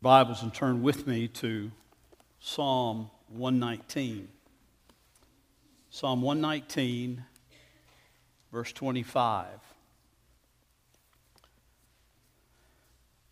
Bibles 0.00 0.44
and 0.44 0.54
turn 0.54 0.84
with 0.84 1.08
me 1.08 1.26
to 1.26 1.72
Psalm 2.38 3.10
119. 3.30 4.28
Psalm 5.90 6.22
119, 6.22 7.24
verse 8.52 8.72
25. 8.72 9.46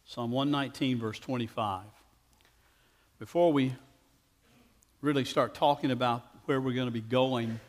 Psalm 0.06 0.32
119, 0.32 0.98
verse 0.98 1.20
25. 1.20 1.84
Before 3.20 3.52
we 3.52 3.72
really 5.02 5.24
start 5.24 5.54
talking 5.54 5.92
about 5.92 6.24
where 6.46 6.60
we're 6.60 6.74
going 6.74 6.88
to 6.88 6.92
be 6.92 7.00
going 7.00 7.60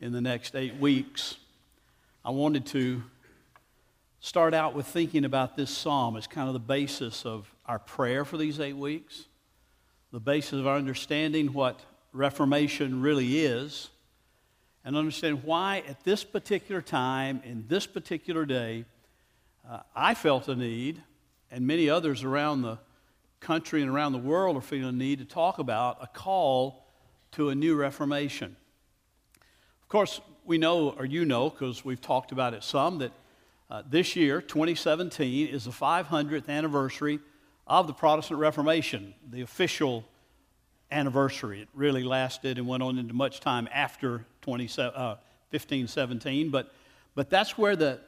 in 0.00 0.12
the 0.12 0.22
next 0.22 0.56
eight 0.56 0.76
weeks, 0.76 1.36
I 2.24 2.30
wanted 2.30 2.64
to 2.68 3.02
start 4.20 4.54
out 4.54 4.74
with 4.74 4.86
thinking 4.86 5.26
about 5.26 5.54
this 5.54 5.68
psalm 5.70 6.16
as 6.16 6.26
kind 6.26 6.48
of 6.48 6.54
the 6.54 6.60
basis 6.60 7.26
of 7.26 7.52
our 7.72 7.78
prayer 7.78 8.22
for 8.22 8.36
these 8.36 8.60
eight 8.60 8.76
weeks, 8.76 9.24
the 10.12 10.20
basis 10.20 10.60
of 10.60 10.66
our 10.66 10.76
understanding 10.76 11.54
what 11.54 11.80
Reformation 12.12 13.00
really 13.00 13.38
is, 13.38 13.88
and 14.84 14.94
understand 14.94 15.42
why 15.42 15.82
at 15.88 16.04
this 16.04 16.22
particular 16.22 16.82
time, 16.82 17.40
in 17.46 17.64
this 17.68 17.86
particular 17.86 18.44
day, 18.44 18.84
uh, 19.66 19.80
I 19.96 20.12
felt 20.12 20.48
a 20.48 20.54
need, 20.54 21.00
and 21.50 21.66
many 21.66 21.88
others 21.88 22.24
around 22.24 22.60
the 22.60 22.78
country 23.40 23.80
and 23.80 23.90
around 23.90 24.12
the 24.12 24.18
world 24.18 24.58
are 24.58 24.60
feeling 24.60 24.84
a 24.84 24.92
need 24.92 25.20
to 25.20 25.24
talk 25.24 25.58
about 25.58 25.96
a 26.02 26.06
call 26.06 26.84
to 27.30 27.48
a 27.48 27.54
new 27.54 27.74
Reformation. 27.74 28.54
Of 29.80 29.88
course, 29.88 30.20
we 30.44 30.58
know, 30.58 30.90
or 30.90 31.06
you 31.06 31.24
know, 31.24 31.48
because 31.48 31.86
we've 31.86 32.02
talked 32.02 32.32
about 32.32 32.52
it 32.52 32.64
some, 32.64 32.98
that 32.98 33.12
uh, 33.70 33.82
this 33.88 34.14
year, 34.14 34.42
2017, 34.42 35.48
is 35.48 35.64
the 35.64 35.70
500th 35.70 36.50
anniversary 36.50 37.18
of 37.66 37.86
the 37.86 37.92
Protestant 37.92 38.40
Reformation, 38.40 39.14
the 39.30 39.42
official 39.42 40.04
anniversary. 40.90 41.62
It 41.62 41.68
really 41.74 42.02
lasted 42.02 42.58
and 42.58 42.66
went 42.66 42.82
on 42.82 42.98
into 42.98 43.14
much 43.14 43.40
time 43.40 43.68
after 43.72 44.26
20, 44.42 44.64
uh, 44.78 45.16
1517, 45.50 46.50
but, 46.50 46.72
but 47.14 47.30
that's 47.30 47.56
where 47.56 47.76
the 47.76 48.00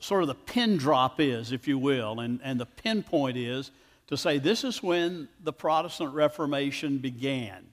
sort 0.00 0.22
of 0.22 0.28
the 0.28 0.34
pin 0.34 0.76
drop 0.76 1.20
is, 1.20 1.52
if 1.52 1.68
you 1.68 1.78
will, 1.78 2.20
and, 2.20 2.40
and 2.42 2.58
the 2.58 2.66
pinpoint 2.66 3.36
is 3.36 3.70
to 4.08 4.16
say 4.16 4.38
this 4.38 4.64
is 4.64 4.82
when 4.82 5.28
the 5.42 5.52
Protestant 5.52 6.12
Reformation 6.12 6.98
began. 6.98 7.64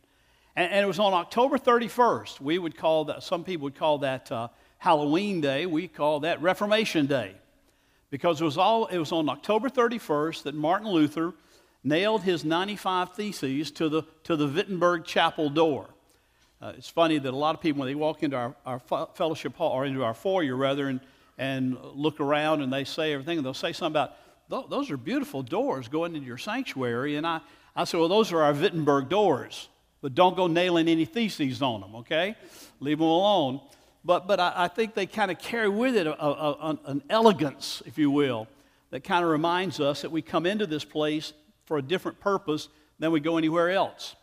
And, 0.56 0.72
and 0.72 0.84
it 0.84 0.88
was 0.88 1.00
on 1.00 1.14
October 1.14 1.58
31st. 1.58 2.40
We 2.40 2.60
would 2.60 2.78
call 2.78 3.06
that, 3.06 3.24
some 3.24 3.44
people 3.44 3.64
would 3.66 3.76
call 3.76 4.00
that 4.00 4.32
uh, 4.32 4.50
Halloween 4.78 5.42
Day. 5.42 5.66
We 5.66 5.88
call 5.88 6.22
that 6.22 6.42
Reformation 6.42 7.08
Day 7.08 7.34
because 8.10 8.42
it 8.42 8.46
was, 8.46 8.58
all, 8.58 8.88
it 8.88 8.98
was 8.98 9.12
on 9.12 9.30
October 9.30 9.70
31st 9.70 10.44
that 10.44 10.56
Martin 10.56 10.88
Luther 10.88 11.34
nailed 11.84 12.24
his 12.24 12.44
95 12.44 13.14
Theses 13.14 13.72
to 13.72 13.90
the, 13.90 14.04
to 14.24 14.36
the 14.36 14.48
Wittenberg 14.48 15.06
Chapel 15.06 15.50
door. 15.50 15.88
Uh, 16.62 16.74
it's 16.78 16.90
funny 16.90 17.18
that 17.18 17.34
a 17.34 17.38
lot 17.38 17.56
of 17.56 17.62
people, 17.62 17.80
when 17.80 17.88
they 17.88 17.96
walk 17.96 18.22
into 18.22 18.36
our, 18.36 18.54
our 18.66 18.80
fellowship 19.14 19.56
hall, 19.56 19.72
or 19.72 19.86
into 19.86 20.04
our 20.04 20.14
foyer 20.14 20.56
rather, 20.56 20.90
and, 20.90 21.00
and 21.38 21.78
look 21.94 22.20
around 22.20 22.62
and 22.62 22.74
they 22.74 22.84
say 22.84 23.14
everything, 23.14 23.38
and 23.38 23.46
they'll 23.46 23.54
say 23.54 23.72
something 23.72 24.02
about, 24.02 24.70
those 24.70 24.90
are 24.90 24.98
beautiful 24.98 25.42
doors 25.42 25.88
going 25.88 26.16
into 26.16 26.28
your 26.28 26.38
sanctuary. 26.38 27.16
And 27.16 27.26
I, 27.26 27.40
I 27.76 27.86
said, 27.86 28.00
well, 28.00 28.10
those 28.10 28.34
are 28.34 28.42
our 28.42 28.54
Wittenberg 28.54 29.08
doors, 29.08 29.70
but 30.02 30.16
don't 30.16 30.36
go 30.36 30.48
nailing 30.48 30.90
any 30.90 31.06
theses 31.06 31.62
on 31.62 31.82
them, 31.82 31.96
okay? 31.98 32.36
Leave 32.80 32.98
them 32.98 33.08
alone 33.08 33.62
but, 34.04 34.28
but 34.28 34.40
I, 34.40 34.54
I 34.56 34.68
think 34.68 34.94
they 34.94 35.06
kind 35.06 35.32
of 35.32 35.40
carry 35.40 35.70
with 35.70 35.96
it 35.96 36.08
a, 36.08 36.24
a, 36.24 36.32
a, 36.32 36.80
an 36.86 37.04
elegance, 37.10 37.84
if 37.86 37.98
you 37.98 38.10
will, 38.10 38.48
that 38.92 39.04
kind 39.04 39.24
of 39.24 39.32
reminds 39.32 39.80
us 39.80 40.02
that 40.02 40.12
we 40.12 40.22
come 40.22 40.46
into 40.46 40.66
this 40.66 40.86
place 40.86 41.34
for 41.66 41.78
a 41.78 41.82
different 41.82 42.20
purpose 42.20 42.70
than 42.98 43.12
we 43.12 43.20
go 43.20 43.38
anywhere 43.38 43.70
else. 43.70 44.16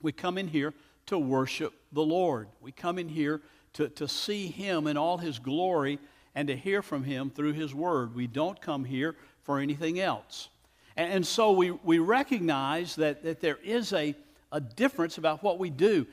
We 0.00 0.12
come 0.12 0.38
in 0.38 0.48
here 0.48 0.72
to 1.06 1.18
worship 1.18 1.72
the 1.92 2.02
Lord. 2.02 2.48
We 2.60 2.72
come 2.72 2.98
in 2.98 3.08
here 3.08 3.40
to, 3.74 3.88
to 3.90 4.08
see 4.08 4.46
Him 4.46 4.86
in 4.86 4.96
all 4.96 5.18
His 5.18 5.38
glory 5.38 5.98
and 6.34 6.48
to 6.48 6.56
hear 6.56 6.82
from 6.82 7.04
Him 7.04 7.30
through 7.30 7.52
His 7.52 7.74
Word. 7.74 8.14
We 8.14 8.26
don't 8.26 8.60
come 8.60 8.84
here 8.84 9.16
for 9.42 9.58
anything 9.58 10.00
else. 10.00 10.48
And, 10.96 11.12
and 11.12 11.26
so 11.26 11.52
we, 11.52 11.70
we 11.70 11.98
recognize 11.98 12.96
that, 12.96 13.22
that 13.24 13.40
there 13.40 13.58
is 13.62 13.92
a, 13.92 14.14
a 14.52 14.60
difference 14.60 15.18
about 15.18 15.42
what 15.42 15.58
we 15.58 15.70
do. 15.70 16.06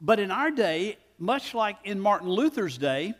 But 0.00 0.18
in 0.18 0.30
our 0.30 0.50
day, 0.50 0.98
much 1.18 1.54
like 1.54 1.76
in 1.84 2.00
Martin 2.00 2.28
Luther's 2.28 2.78
day, 2.78 3.14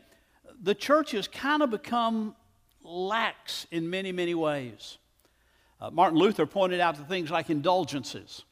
the 0.63 0.75
church 0.75 1.13
has 1.13 1.29
kind 1.29 1.63
of 1.63 1.71
become 1.71 2.35
lax 2.83 3.67
in 3.71 3.89
many, 3.89 4.13
many 4.13 4.35
ways. 4.35 4.99
Uh, 5.81 5.91
Martin 5.91 6.19
Luther 6.19 6.47
pointed 6.47 6.81
out 6.81 6.95
to 6.97 7.03
things 7.03 7.31
like 7.31 7.51
indulgences. 7.51 8.45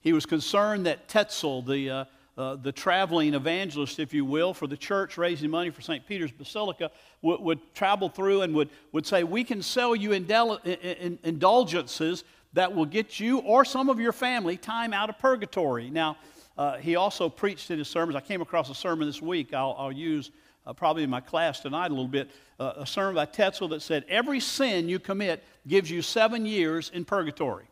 He 0.00 0.12
was 0.12 0.26
concerned 0.26 0.86
that 0.86 1.08
Tetzel, 1.08 1.62
the, 1.62 1.90
uh, 1.90 2.04
uh, 2.36 2.56
the 2.56 2.72
traveling 2.72 3.34
evangelist, 3.34 3.98
if 3.98 4.12
you 4.12 4.24
will, 4.24 4.52
for 4.52 4.66
the 4.66 4.76
church 4.76 5.16
raising 5.16 5.50
money 5.50 5.70
for 5.70 5.80
St. 5.80 6.06
Peter's 6.06 6.32
Basilica, 6.32 6.90
would, 7.22 7.40
would 7.40 7.74
travel 7.74 8.08
through 8.08 8.42
and 8.42 8.54
would, 8.54 8.70
would 8.92 9.06
say, 9.06 9.22
We 9.22 9.44
can 9.44 9.62
sell 9.62 9.94
you 9.94 10.10
indul- 10.10 10.64
in, 10.66 11.18
indulgences 11.22 12.24
that 12.54 12.74
will 12.74 12.86
get 12.86 13.20
you 13.20 13.38
or 13.38 13.64
some 13.64 13.88
of 13.88 14.00
your 14.00 14.12
family 14.12 14.56
time 14.56 14.92
out 14.92 15.08
of 15.08 15.18
purgatory. 15.18 15.90
Now, 15.90 16.16
uh, 16.56 16.76
he 16.78 16.96
also 16.96 17.28
preached 17.28 17.70
in 17.70 17.78
his 17.78 17.88
sermons. 17.88 18.16
I 18.16 18.20
came 18.20 18.40
across 18.40 18.70
a 18.70 18.74
sermon 18.74 19.08
this 19.08 19.20
week 19.20 19.52
I'll, 19.52 19.74
I'll 19.78 19.92
use 19.92 20.30
uh, 20.66 20.72
probably 20.72 21.02
in 21.02 21.10
my 21.10 21.20
class 21.20 21.60
tonight 21.60 21.86
a 21.86 21.94
little 21.94 22.08
bit. 22.08 22.30
Uh, 22.58 22.72
a 22.76 22.86
sermon 22.86 23.14
by 23.14 23.26
Tetzel 23.26 23.68
that 23.68 23.82
said, 23.82 24.04
Every 24.08 24.40
sin 24.40 24.88
you 24.88 24.98
commit 24.98 25.42
gives 25.66 25.90
you 25.90 26.02
seven 26.02 26.46
years 26.46 26.90
in 26.94 27.04
purgatory. 27.04 27.66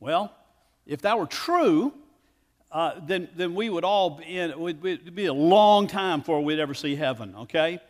Well, 0.00 0.34
if 0.86 1.02
that 1.02 1.18
were 1.18 1.26
true, 1.26 1.92
uh, 2.72 2.94
then, 3.02 3.28
then 3.36 3.54
we 3.54 3.70
would 3.70 3.84
all 3.84 4.10
be 4.10 4.38
in, 4.38 4.50
it 4.50 4.58
would 4.58 5.14
be 5.14 5.26
a 5.26 5.32
long 5.32 5.86
time 5.86 6.20
before 6.20 6.40
we'd 6.42 6.58
ever 6.58 6.74
see 6.74 6.94
heaven, 6.94 7.34
okay? 7.36 7.80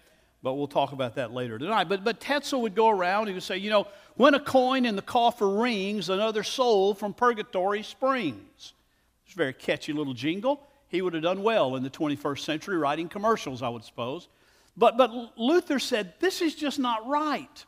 But 0.43 0.55
we'll 0.55 0.69
talk 0.69 0.93
about 0.93 1.17
that 1.17 1.33
later 1.33 1.59
tonight. 1.59 1.89
But, 1.89 2.03
but 2.03 2.19
Tetzel 2.21 2.63
would 2.63 2.75
go 2.75 2.89
around, 2.89 3.29
he 3.29 3.35
would 3.35 3.43
say, 3.43 3.59
you 3.59 3.71
know, 3.71 3.87
when 4.17 4.35
a 4.35 4.41
coin 4.41 4.87
in 4.87 4.97
the 4.97 5.03
coffer 5.03 5.49
rings, 5.49 6.09
another 6.09 6.43
soul 6.43 6.95
from 6.95 7.13
purgatory 7.15 7.83
springs. 7.83 8.73
It's 9.31 9.37
a 9.37 9.39
very 9.39 9.53
catchy 9.53 9.93
little 9.93 10.13
jingle. 10.13 10.61
He 10.89 11.03
would 11.03 11.15
have 11.15 11.23
done 11.23 11.45
well 11.45 11.77
in 11.77 11.85
the 11.85 11.91
21st 11.91 12.41
century 12.41 12.77
writing 12.77 13.09
commercials, 13.09 13.63
I 13.63 13.69
would 13.69 13.85
suppose. 13.85 14.27
But, 14.77 14.97
but 14.97 15.39
Luther 15.39 15.79
said, 15.79 16.15
this 16.19 16.43
is 16.43 16.57
just 16.57 16.81
not 16.81 17.07
right. 17.07 17.65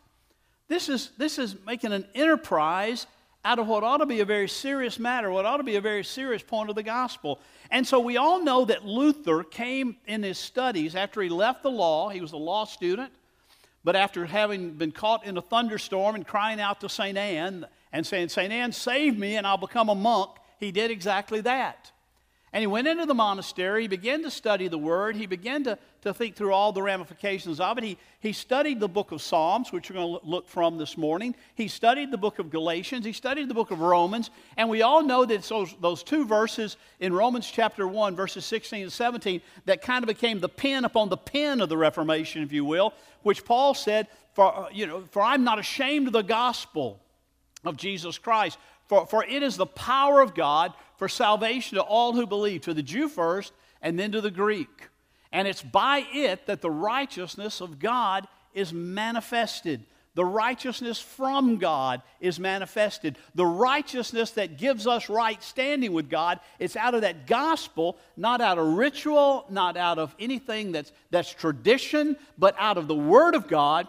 This 0.67 0.89
is, 0.89 1.13
this 1.19 1.39
is 1.39 1.55
making 1.65 1.93
an 1.93 2.05
enterprise 2.17 3.07
out 3.45 3.61
of 3.61 3.69
what 3.69 3.85
ought 3.85 3.99
to 3.99 4.07
be 4.07 4.19
a 4.19 4.25
very 4.25 4.49
serious 4.49 4.99
matter, 4.99 5.31
what 5.31 5.47
ought 5.47 5.59
to 5.59 5.63
be 5.63 5.77
a 5.77 5.81
very 5.81 6.03
serious 6.03 6.43
point 6.43 6.69
of 6.69 6.75
the 6.75 6.83
gospel. 6.83 7.39
And 7.71 7.87
so 7.87 8.01
we 8.01 8.17
all 8.17 8.43
know 8.43 8.65
that 8.65 8.85
Luther 8.85 9.45
came 9.45 9.99
in 10.07 10.25
his 10.25 10.39
studies 10.39 10.97
after 10.97 11.23
he 11.23 11.29
left 11.29 11.63
the 11.63 11.71
law, 11.71 12.09
he 12.09 12.21
was 12.21 12.33
a 12.33 12.37
law 12.37 12.65
student, 12.65 13.13
but 13.85 13.95
after 13.95 14.27
having 14.27 14.73
been 14.73 14.91
caught 14.91 15.25
in 15.25 15.37
a 15.37 15.43
thunderstorm 15.43 16.17
and 16.17 16.27
crying 16.27 16.61
out 16.61 16.81
to 16.81 16.89
St. 16.89 17.17
Anne 17.17 17.67
and 17.93 18.05
saying, 18.05 18.31
St. 18.31 18.53
Anne, 18.53 18.73
save 18.73 19.17
me 19.17 19.37
and 19.37 19.47
I'll 19.47 19.57
become 19.57 19.89
a 19.89 19.95
monk, 19.95 20.31
he 20.63 20.73
did 20.73 20.91
exactly 20.91 21.41
that. 21.43 21.93
And 22.55 22.61
he 22.61 22.67
went 22.67 22.87
into 22.87 23.07
the 23.07 23.15
monastery, 23.15 23.83
he 23.83 23.89
began 23.89 24.23
to 24.25 24.31
study 24.31 24.69
the 24.69 24.77
word, 24.77 25.17
he 25.17 25.25
began 25.25 25.65
to, 25.65 25.79
to 26.03 26.13
think 26.13 26.37
through 26.37 26.53
all 26.53 26.71
the 26.71 26.83
ramifications 26.83 27.61
of 27.61 27.79
it. 27.79 27.85
He, 27.85 27.97
he 28.21 28.35
studied 28.35 28.79
the 28.79 28.89
book 28.89 29.11
of 29.11 29.23
Psalms, 29.23 29.73
which 29.73 29.89
we're 29.89 29.97
going 29.97 30.21
to 30.21 30.27
look 30.27 30.47
from 30.47 30.77
this 30.77 30.99
morning. 30.99 31.35
He 31.55 31.67
studied 31.67 32.11
the 32.11 32.19
book 32.19 32.39
of 32.39 32.51
Galatians, 32.51 33.07
he 33.07 33.15
studied 33.15 33.49
the 33.49 33.55
book 33.55 33.71
of 33.71 33.81
Romans, 33.81 34.29
and 34.59 34.69
we 34.69 34.83
all 34.83 35.03
know 35.03 35.25
that 35.25 35.45
those, 35.45 35.75
those 35.81 36.03
two 36.03 36.27
verses 36.27 36.77
in 37.01 37.15
Romans 37.15 37.51
chapter 37.51 37.89
1, 37.89 38.15
verses 38.15 38.45
16 38.45 38.83
and 38.83 38.93
17, 38.93 39.41
that 39.65 39.81
kind 39.81 40.05
of 40.05 40.09
became 40.09 40.39
the 40.39 40.49
pen 40.51 40.85
upon 40.85 41.09
the 41.09 41.17
pen 41.17 41.63
of 41.63 41.71
the 41.71 41.79
Reformation, 41.79 42.43
if 42.43 42.53
you 42.53 42.67
will, 42.67 42.93
which 43.23 43.47
Paul 43.47 43.73
said, 43.73 44.09
For, 44.35 44.55
uh, 44.55 44.69
you 44.71 44.87
know, 44.87 45.05
for 45.11 45.23
I'm 45.23 45.43
not 45.43 45.59
ashamed 45.59 46.09
of 46.09 46.13
the 46.13 46.21
gospel 46.21 47.01
of 47.65 47.77
Jesus 47.77 48.19
Christ. 48.19 48.59
For, 48.93 49.07
for 49.07 49.25
it 49.25 49.43
is 49.43 49.57
the 49.57 49.65
power 49.65 50.21
of 50.21 50.35
God 50.35 50.75
for 50.99 51.09
salvation 51.09 51.77
to 51.77 51.83
all 51.83 52.13
who 52.13 52.27
believe, 52.27 52.61
to 52.61 52.75
the 52.75 52.83
Jew 52.83 53.09
first, 53.09 53.55
and 53.81 53.99
then 53.99 54.13
to 54.13 54.21
the 54.21 54.31
Greek. 54.31 54.91
And 55.33 55.49
it's 55.49 55.63
by 55.63 56.05
it 56.13 56.45
that 56.45 56.61
the 56.61 56.71
righteousness 56.71 57.63
of 57.63 57.79
God 57.79 58.29
is 58.53 58.71
manifested. 58.71 59.83
The 60.15 60.27
righteousness 60.27 61.01
from 61.01 61.57
God 61.57 62.03
is 62.21 62.39
manifested. 62.39 63.17
The 63.35 63.47
righteousness 63.47 64.33
that 64.33 64.59
gives 64.59 64.87
us 64.87 65.09
right 65.09 65.43
standing 65.43 65.95
with 65.95 66.11
God, 66.11 66.39
it's 66.59 66.77
out 66.77 66.95
of 66.95 67.01
that 67.01 67.27
gospel, 67.27 67.97
not 68.19 68.43
out 68.43 68.59
of 68.59 68.75
ritual, 68.75 69.47
not 69.49 69.79
out 69.79 69.99
of 69.99 70.15
anything 70.19 70.71
that's, 70.71 70.93
that's 71.11 71.33
tradition, 71.33 72.15
but 72.37 72.55
out 72.59 72.77
of 72.77 72.89
the 72.89 72.95
Word 72.95 73.37
of 73.37 73.49
God, 73.49 73.89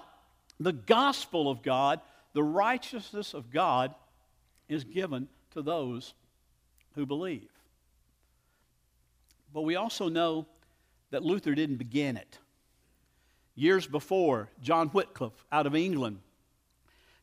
the 0.61 0.71
gospel 0.71 1.51
of 1.51 1.61
God, 1.61 1.99
the 2.31 2.41
righteousness 2.41 3.33
of 3.33 3.51
God 3.51 3.93
is 4.73 4.83
given 4.83 5.27
to 5.51 5.61
those 5.61 6.13
who 6.95 7.05
believe. 7.05 7.49
But 9.53 9.61
we 9.61 9.75
also 9.75 10.09
know 10.09 10.47
that 11.11 11.23
Luther 11.23 11.53
didn't 11.53 11.77
begin 11.77 12.17
it. 12.17 12.39
Years 13.55 13.85
before, 13.85 14.49
John 14.61 14.89
Wycliffe 14.91 15.45
out 15.51 15.67
of 15.67 15.75
England 15.75 16.19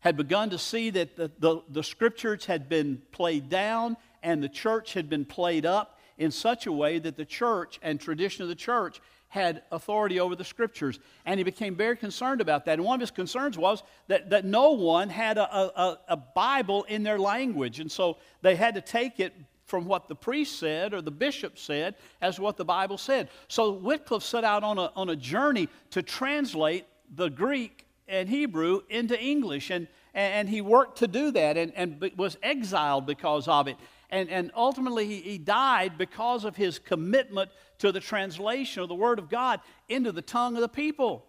had 0.00 0.16
begun 0.16 0.50
to 0.50 0.58
see 0.58 0.90
that 0.90 1.16
the, 1.16 1.30
the, 1.38 1.62
the 1.68 1.82
scriptures 1.82 2.46
had 2.46 2.68
been 2.68 3.02
played 3.12 3.48
down 3.48 3.96
and 4.22 4.42
the 4.42 4.48
church 4.48 4.94
had 4.94 5.10
been 5.10 5.24
played 5.24 5.66
up 5.66 5.98
in 6.18 6.30
such 6.30 6.66
a 6.66 6.72
way 6.72 6.98
that 6.98 7.16
the 7.16 7.24
church 7.24 7.78
and 7.82 8.00
tradition 8.00 8.42
of 8.42 8.48
the 8.48 8.54
church 8.54 9.00
had 9.30 9.62
authority 9.70 10.20
over 10.20 10.36
the 10.36 10.44
scriptures. 10.44 10.98
And 11.24 11.38
he 11.38 11.44
became 11.44 11.76
very 11.76 11.96
concerned 11.96 12.40
about 12.40 12.66
that. 12.66 12.74
And 12.74 12.84
one 12.84 12.96
of 12.96 13.00
his 13.00 13.12
concerns 13.12 13.56
was 13.56 13.82
that, 14.08 14.30
that 14.30 14.44
no 14.44 14.72
one 14.72 15.08
had 15.08 15.38
a, 15.38 15.54
a, 15.54 15.98
a 16.08 16.16
Bible 16.16 16.82
in 16.84 17.04
their 17.04 17.18
language. 17.18 17.78
And 17.80 17.90
so 17.90 18.18
they 18.42 18.56
had 18.56 18.74
to 18.74 18.80
take 18.80 19.20
it 19.20 19.32
from 19.66 19.86
what 19.86 20.08
the 20.08 20.16
priest 20.16 20.58
said 20.58 20.92
or 20.92 21.00
the 21.00 21.12
bishop 21.12 21.58
said 21.58 21.94
as 22.20 22.40
what 22.40 22.56
the 22.56 22.64
Bible 22.64 22.98
said. 22.98 23.28
So 23.46 23.70
Wycliffe 23.70 24.24
set 24.24 24.42
out 24.42 24.64
on 24.64 24.78
a, 24.78 24.90
on 24.96 25.08
a 25.10 25.16
journey 25.16 25.68
to 25.90 26.02
translate 26.02 26.86
the 27.14 27.30
Greek 27.30 27.86
and 28.08 28.28
Hebrew 28.28 28.80
into 28.90 29.18
English. 29.18 29.70
And, 29.70 29.86
and 30.12 30.48
he 30.48 30.60
worked 30.60 30.98
to 30.98 31.06
do 31.06 31.30
that 31.30 31.56
and, 31.56 31.72
and 31.76 32.12
was 32.16 32.36
exiled 32.42 33.06
because 33.06 33.46
of 33.46 33.68
it. 33.68 33.76
And, 34.10 34.28
and 34.28 34.50
ultimately, 34.56 35.06
he, 35.06 35.20
he 35.20 35.38
died 35.38 35.96
because 35.96 36.44
of 36.44 36.56
his 36.56 36.80
commitment 36.80 37.50
to 37.80 37.92
the 37.92 38.00
translation 38.00 38.82
of 38.82 38.88
the 38.88 38.94
Word 38.94 39.18
of 39.18 39.28
God 39.28 39.60
into 39.88 40.12
the 40.12 40.22
tongue 40.22 40.54
of 40.54 40.62
the 40.62 40.68
people. 40.68 41.26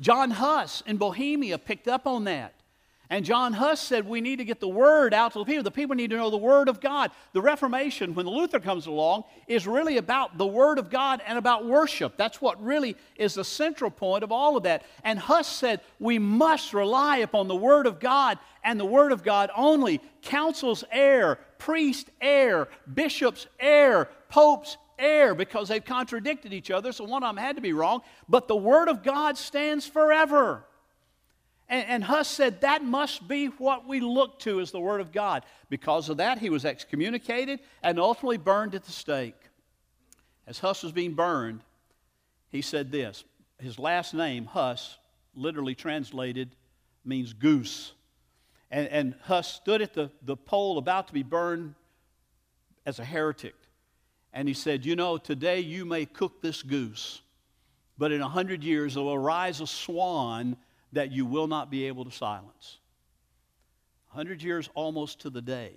John 0.00 0.30
Huss 0.30 0.82
in 0.86 0.98
Bohemia 0.98 1.58
picked 1.58 1.88
up 1.88 2.06
on 2.06 2.24
that. 2.24 2.52
And 3.08 3.24
John 3.24 3.52
Huss 3.52 3.80
said 3.80 4.08
we 4.08 4.20
need 4.20 4.36
to 4.36 4.44
get 4.44 4.58
the 4.58 4.68
word 4.68 5.14
out 5.14 5.32
to 5.34 5.38
the 5.38 5.44
people. 5.44 5.62
The 5.62 5.70
people 5.70 5.94
need 5.94 6.10
to 6.10 6.16
know 6.16 6.28
the 6.28 6.36
word 6.36 6.68
of 6.68 6.80
God. 6.80 7.12
The 7.34 7.40
Reformation, 7.40 8.14
when 8.14 8.26
Luther 8.26 8.58
comes 8.58 8.86
along, 8.86 9.24
is 9.46 9.64
really 9.64 9.96
about 9.96 10.38
the 10.38 10.46
word 10.46 10.80
of 10.80 10.90
God 10.90 11.22
and 11.24 11.38
about 11.38 11.66
worship. 11.66 12.16
That's 12.16 12.40
what 12.40 12.60
really 12.60 12.96
is 13.14 13.34
the 13.34 13.44
central 13.44 13.92
point 13.92 14.24
of 14.24 14.32
all 14.32 14.56
of 14.56 14.64
that. 14.64 14.82
And 15.04 15.20
Huss 15.20 15.46
said 15.46 15.82
we 16.00 16.18
must 16.18 16.74
rely 16.74 17.18
upon 17.18 17.46
the 17.46 17.54
word 17.54 17.86
of 17.86 18.00
God 18.00 18.38
and 18.64 18.78
the 18.78 18.84
word 18.84 19.12
of 19.12 19.22
God 19.22 19.50
only. 19.56 20.00
Councils 20.22 20.82
err, 20.90 21.38
priests 21.58 22.10
err, 22.20 22.66
bishops 22.92 23.46
err, 23.60 24.08
popes 24.28 24.76
err 24.98 25.34
because 25.34 25.68
they've 25.68 25.84
contradicted 25.84 26.52
each 26.52 26.70
other, 26.70 26.92
so 26.92 27.04
one 27.04 27.22
of 27.22 27.34
them 27.34 27.42
had 27.42 27.56
to 27.56 27.62
be 27.62 27.72
wrong. 27.72 28.00
But 28.28 28.48
the 28.48 28.56
word 28.56 28.88
of 28.88 29.02
God 29.02 29.36
stands 29.36 29.86
forever. 29.86 30.64
And, 31.68 31.88
and, 31.88 32.04
Huss 32.04 32.28
said 32.28 32.60
that 32.60 32.84
must 32.84 33.26
be 33.26 33.46
what 33.46 33.88
we 33.88 33.98
look 33.98 34.38
to 34.40 34.60
as 34.60 34.70
the 34.70 34.78
Word 34.78 35.00
of 35.00 35.10
God. 35.10 35.44
Because 35.68 36.08
of 36.08 36.18
that, 36.18 36.38
he 36.38 36.48
was 36.48 36.64
excommunicated 36.64 37.58
and 37.82 37.98
ultimately 37.98 38.36
burned 38.36 38.76
at 38.76 38.84
the 38.84 38.92
stake. 38.92 39.34
As 40.46 40.60
Huss 40.60 40.84
was 40.84 40.92
being 40.92 41.14
burned, 41.14 41.62
he 42.50 42.62
said 42.62 42.92
this. 42.92 43.24
His 43.58 43.80
last 43.80 44.14
name, 44.14 44.44
Huss, 44.44 44.96
literally 45.34 45.74
translated 45.74 46.54
means 47.04 47.32
goose. 47.32 47.92
And, 48.70 48.88
and 48.88 49.14
Huss 49.22 49.52
stood 49.52 49.82
at 49.82 49.92
the, 49.92 50.10
the 50.22 50.36
pole 50.36 50.78
about 50.78 51.08
to 51.08 51.12
be 51.12 51.24
burned 51.24 51.74
as 52.84 53.00
a 53.00 53.04
heretic. 53.04 53.54
And 54.36 54.46
he 54.46 54.52
said, 54.52 54.84
You 54.84 54.96
know, 54.96 55.16
today 55.16 55.60
you 55.60 55.86
may 55.86 56.04
cook 56.04 56.42
this 56.42 56.62
goose, 56.62 57.22
but 57.96 58.12
in 58.12 58.20
a 58.20 58.28
hundred 58.28 58.62
years 58.62 58.92
there 58.92 59.02
will 59.02 59.14
arise 59.14 59.62
a 59.62 59.66
swan 59.66 60.58
that 60.92 61.10
you 61.10 61.24
will 61.24 61.46
not 61.46 61.70
be 61.70 61.86
able 61.86 62.04
to 62.04 62.10
silence. 62.10 62.76
A 64.12 64.14
hundred 64.14 64.42
years 64.42 64.68
almost 64.74 65.20
to 65.20 65.30
the 65.30 65.40
day, 65.40 65.72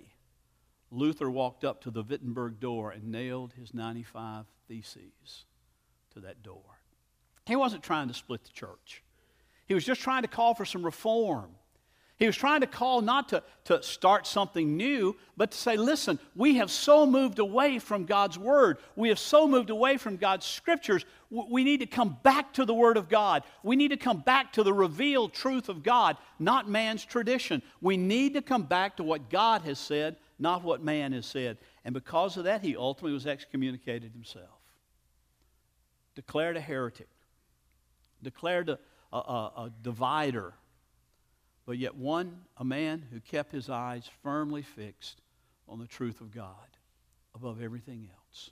Luther 0.90 1.30
walked 1.30 1.64
up 1.64 1.80
to 1.84 1.90
the 1.90 2.02
Wittenberg 2.02 2.60
door 2.60 2.90
and 2.90 3.10
nailed 3.10 3.54
his 3.54 3.72
95 3.72 4.44
Theses 4.68 5.46
to 6.12 6.20
that 6.20 6.42
door. 6.42 6.60
He 7.46 7.56
wasn't 7.56 7.82
trying 7.82 8.08
to 8.08 8.14
split 8.14 8.44
the 8.44 8.50
church. 8.50 9.02
He 9.68 9.72
was 9.72 9.86
just 9.86 10.02
trying 10.02 10.22
to 10.22 10.28
call 10.28 10.54
for 10.54 10.66
some 10.66 10.84
reform. 10.84 11.48
He 12.20 12.26
was 12.26 12.36
trying 12.36 12.60
to 12.60 12.66
call 12.66 13.00
not 13.00 13.30
to, 13.30 13.42
to 13.64 13.82
start 13.82 14.26
something 14.26 14.76
new, 14.76 15.16
but 15.38 15.52
to 15.52 15.56
say, 15.56 15.78
listen, 15.78 16.18
we 16.36 16.56
have 16.56 16.70
so 16.70 17.06
moved 17.06 17.38
away 17.38 17.78
from 17.78 18.04
God's 18.04 18.38
Word. 18.38 18.76
We 18.94 19.08
have 19.08 19.18
so 19.18 19.48
moved 19.48 19.70
away 19.70 19.96
from 19.96 20.18
God's 20.18 20.44
Scriptures. 20.44 21.06
We 21.30 21.64
need 21.64 21.80
to 21.80 21.86
come 21.86 22.18
back 22.22 22.52
to 22.54 22.66
the 22.66 22.74
Word 22.74 22.98
of 22.98 23.08
God. 23.08 23.42
We 23.62 23.74
need 23.74 23.88
to 23.88 23.96
come 23.96 24.20
back 24.20 24.52
to 24.52 24.62
the 24.62 24.72
revealed 24.72 25.32
truth 25.32 25.70
of 25.70 25.82
God, 25.82 26.18
not 26.38 26.68
man's 26.68 27.06
tradition. 27.06 27.62
We 27.80 27.96
need 27.96 28.34
to 28.34 28.42
come 28.42 28.64
back 28.64 28.98
to 28.98 29.02
what 29.02 29.30
God 29.30 29.62
has 29.62 29.78
said, 29.78 30.16
not 30.38 30.62
what 30.62 30.84
man 30.84 31.12
has 31.12 31.24
said. 31.24 31.56
And 31.86 31.94
because 31.94 32.36
of 32.36 32.44
that, 32.44 32.60
he 32.60 32.76
ultimately 32.76 33.14
was 33.14 33.26
excommunicated 33.26 34.12
himself. 34.12 34.60
Declared 36.14 36.58
a 36.58 36.60
heretic, 36.60 37.08
declared 38.22 38.68
a, 38.68 38.78
a, 39.10 39.16
a 39.16 39.72
divider 39.82 40.52
but 41.70 41.78
yet 41.78 41.94
one, 41.94 42.36
a 42.56 42.64
man 42.64 43.06
who 43.12 43.20
kept 43.20 43.52
his 43.52 43.70
eyes 43.70 44.10
firmly 44.24 44.60
fixed 44.60 45.20
on 45.68 45.78
the 45.78 45.86
truth 45.86 46.20
of 46.20 46.34
God 46.34 46.56
above 47.32 47.62
everything 47.62 48.10
else. 48.12 48.50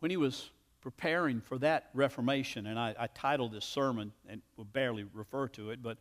When 0.00 0.10
he 0.10 0.18
was 0.18 0.50
preparing 0.82 1.40
for 1.40 1.56
that 1.60 1.88
Reformation, 1.94 2.66
and 2.66 2.78
I, 2.78 2.94
I 2.98 3.06
titled 3.06 3.52
this 3.52 3.64
sermon, 3.64 4.12
and 4.28 4.42
will 4.58 4.66
barely 4.66 5.06
refer 5.14 5.48
to 5.48 5.70
it, 5.70 5.82
but 5.82 5.96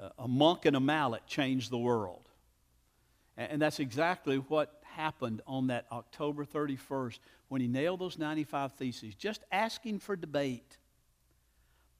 uh, 0.00 0.08
A 0.18 0.26
Monk 0.26 0.64
and 0.64 0.74
a 0.74 0.80
Mallet 0.80 1.26
Changed 1.26 1.70
the 1.70 1.76
World. 1.76 2.30
And, 3.36 3.52
and 3.52 3.60
that's 3.60 3.78
exactly 3.78 4.38
what 4.38 4.80
happened 4.84 5.42
on 5.46 5.66
that 5.66 5.84
October 5.92 6.46
31st 6.46 7.18
when 7.48 7.60
he 7.60 7.68
nailed 7.68 8.00
those 8.00 8.16
95 8.16 8.72
theses, 8.72 9.14
just 9.14 9.42
asking 9.52 9.98
for 9.98 10.16
debate. 10.16 10.78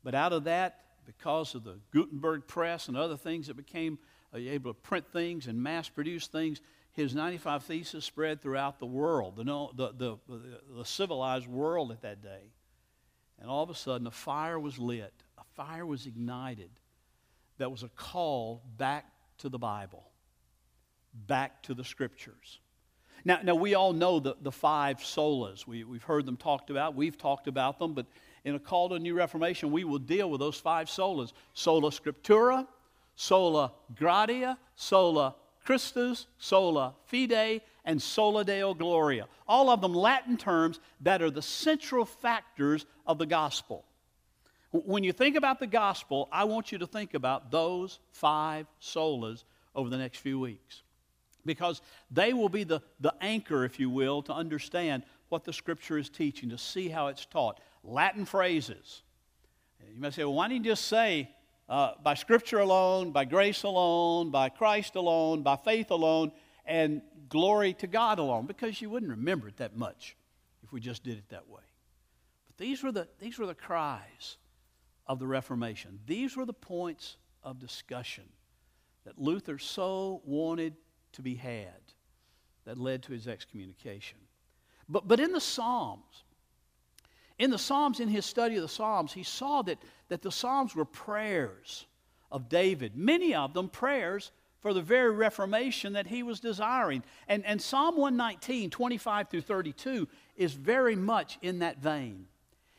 But 0.03 0.15
out 0.15 0.33
of 0.33 0.45
that, 0.45 0.79
because 1.07 1.55
of 1.55 1.65
the 1.65 1.79
Gutenberg 1.93 2.47
press 2.47 2.89
and 2.89 2.97
other 2.97 3.17
things 3.17 3.47
that 3.47 3.57
became 3.57 3.99
uh, 4.35 4.39
able 4.39 4.73
to 4.73 4.81
print 4.81 5.07
things 5.13 5.47
and 5.47 5.63
mass 5.63 5.89
produce 5.89 6.27
things, 6.27 6.61
his 6.93 7.15
95 7.15 7.65
Theses 7.65 8.05
spread 8.05 8.43
throughout 8.43 8.79
the 8.79 8.87
world, 8.87 9.37
the, 9.37 9.45
the, 9.45 9.93
the, 9.97 10.19
the, 10.77 10.85
civilized 10.85 11.47
world 11.47 11.91
at 11.91 12.03
that 12.03 12.23
day. 12.23 12.53
And 13.41 13.49
all 13.51 13.63
of 13.63 13.71
a 13.71 13.75
sudden, 13.75 14.07
a 14.07 14.11
fire 14.11 14.61
was 14.61 14.79
lit, 14.79 15.15
a 15.39 15.45
fire 15.55 15.87
was 15.87 16.07
ignited 16.07 16.71
that 17.59 17.71
was 17.71 17.83
a 17.83 17.89
call 17.89 18.63
back 18.77 19.07
to 19.39 19.49
the 19.49 19.59
Bible, 19.59 20.05
back 21.15 21.63
to 21.63 21.75
the 21.75 21.85
Scriptures. 21.85 22.61
Now, 23.25 23.41
now 23.43 23.55
we 23.55 23.75
all 23.75 23.93
know 23.93 24.21
the, 24.21 24.37
the 24.41 24.53
five 24.53 24.99
solas. 24.99 25.67
We, 25.67 25.85
we've 25.85 26.03
heard 26.03 26.27
them 26.27 26.37
talked 26.37 26.71
about, 26.71 26.95
we've 26.95 27.17
talked 27.17 27.49
about 27.49 27.79
them, 27.79 27.95
but 27.95 28.07
in 28.45 28.55
a 28.55 28.59
call 28.59 28.89
to 28.89 28.97
a 28.97 28.99
new 28.99 29.15
reformation, 29.15 29.71
we 29.71 29.85
will 29.85 29.99
deal 29.99 30.31
with 30.31 30.41
those 30.41 30.57
five 30.57 30.89
solas 30.89 31.33
sola 31.55 31.91
scriptura, 31.91 32.67
sola 33.15 33.73
gratia, 33.95 34.59
sola 34.75 35.35
Christus, 35.65 36.27
sola 36.39 36.95
fide, 37.07 37.61
and 37.85 38.01
sola 38.01 38.45
deo 38.45 38.75
gloria. 38.75 39.27
All 39.47 39.71
of 39.71 39.81
them 39.81 39.95
Latin 39.95 40.37
terms 40.37 40.81
that 41.01 41.23
are 41.23 41.31
the 41.31 41.43
central 41.43 42.05
factors 42.05 42.87
of 43.07 43.19
the 43.19 43.27
gospel. 43.27 43.85
When 44.73 45.05
you 45.05 45.13
think 45.13 45.37
about 45.37 45.61
the 45.61 45.67
gospel, 45.67 46.29
I 46.33 46.45
want 46.45 46.73
you 46.73 46.79
to 46.79 46.87
think 46.87 47.15
about 47.15 47.51
those 47.51 47.99
five 48.11 48.67
solas 48.81 49.45
over 49.75 49.91
the 49.91 49.99
next 49.99 50.19
few 50.19 50.41
weeks 50.41 50.83
because 51.45 51.83
they 52.11 52.33
will 52.33 52.49
be 52.49 52.65
the, 52.65 52.81
the 53.01 53.15
anchor, 53.21 53.65
if 53.65 53.79
you 53.79 53.91
will, 53.91 54.23
to 54.23 54.33
understand 54.33 55.03
what 55.29 55.45
the 55.45 55.53
scripture 55.53 55.99
is 55.99 56.09
teaching, 56.09 56.51
to 56.51 56.59
see 56.59 56.89
how 56.89 57.09
it's 57.09 57.27
taught. 57.27 57.61
Latin 57.83 58.25
phrases. 58.25 59.03
You 59.93 60.01
may 60.01 60.11
say, 60.11 60.25
well, 60.25 60.35
why 60.35 60.49
didn't 60.49 60.65
you 60.65 60.71
just 60.71 60.87
say 60.87 61.29
uh, 61.69 61.93
by 62.03 62.15
Scripture 62.15 62.61
alone, 62.61 63.11
by 63.13 63.25
grace 63.25 63.63
alone, 63.63 64.31
by 64.31 64.49
Christ 64.49 64.95
alone, 64.95 65.43
by 65.43 65.57
faith 65.57 65.91
alone, 65.91 66.33
and 66.65 67.03
glory 67.29 67.75
to 67.75 67.87
God 67.87 68.19
alone? 68.19 68.47
Because 68.47 68.81
you 68.81 68.89
wouldn't 68.89 69.11
remember 69.11 69.49
it 69.49 69.57
that 69.59 69.77
much 69.77 70.17
if 70.63 70.73
we 70.73 70.81
just 70.81 71.03
did 71.03 71.19
it 71.19 71.29
that 71.31 71.49
way. 71.49 71.63
But 72.47 72.57
these 72.57 72.83
were 72.83 72.93
the, 72.93 73.09
these 73.19 73.39
were 73.39 73.47
the 73.47 73.55
cries 73.55 74.39
of 75.07 75.19
the 75.19 75.27
Reformation. 75.27 75.99
These 76.07 76.37
were 76.37 76.47
the 76.47 76.53
points 76.53 77.17
of 77.43 77.59
discussion 77.59 78.25
that 79.05 79.19
Luther 79.19 79.59
so 79.59 80.23
wanted 80.25 80.75
to 81.13 81.23
be 81.23 81.35
had 81.35 81.81
that 82.65 82.79
led 82.79 83.03
to 83.03 83.13
his 83.13 83.27
excommunication. 83.27 84.19
But, 84.89 85.09
but 85.09 85.21
in 85.21 85.33
the 85.33 85.41
Psalms, 85.41 86.25
in 87.43 87.51
the 87.51 87.59
Psalms, 87.59 87.99
in 87.99 88.07
his 88.07 88.25
study 88.25 88.55
of 88.55 88.63
the 88.63 88.69
Psalms, 88.69 89.13
he 89.13 89.25
saw 89.25 89.63
that, 89.63 89.79
that 90.09 90.23
the 90.23 90.31
Psalms 90.31 90.77
were 90.77 90.85
prayers 90.85 91.87
of 92.31 92.49
David, 92.49 92.97
many 92.97 93.35
of 93.35 93.53
them 93.53 93.69
prayers 93.69 94.31
for 94.61 94.73
the 94.73 94.81
very 94.81 95.11
reformation 95.11 95.95
that 95.95 96.07
he 96.07 96.23
was 96.23 96.39
desiring. 96.39 97.03
And, 97.27 97.45
and 97.45 97.61
Psalm 97.61 97.97
119, 97.97 98.71
25 98.71 99.29
through 99.29 99.41
32, 99.41 100.07
is 100.37 100.53
very 100.53 100.95
much 100.95 101.37
in 101.43 101.59
that 101.59 101.83
vein. 101.83 102.27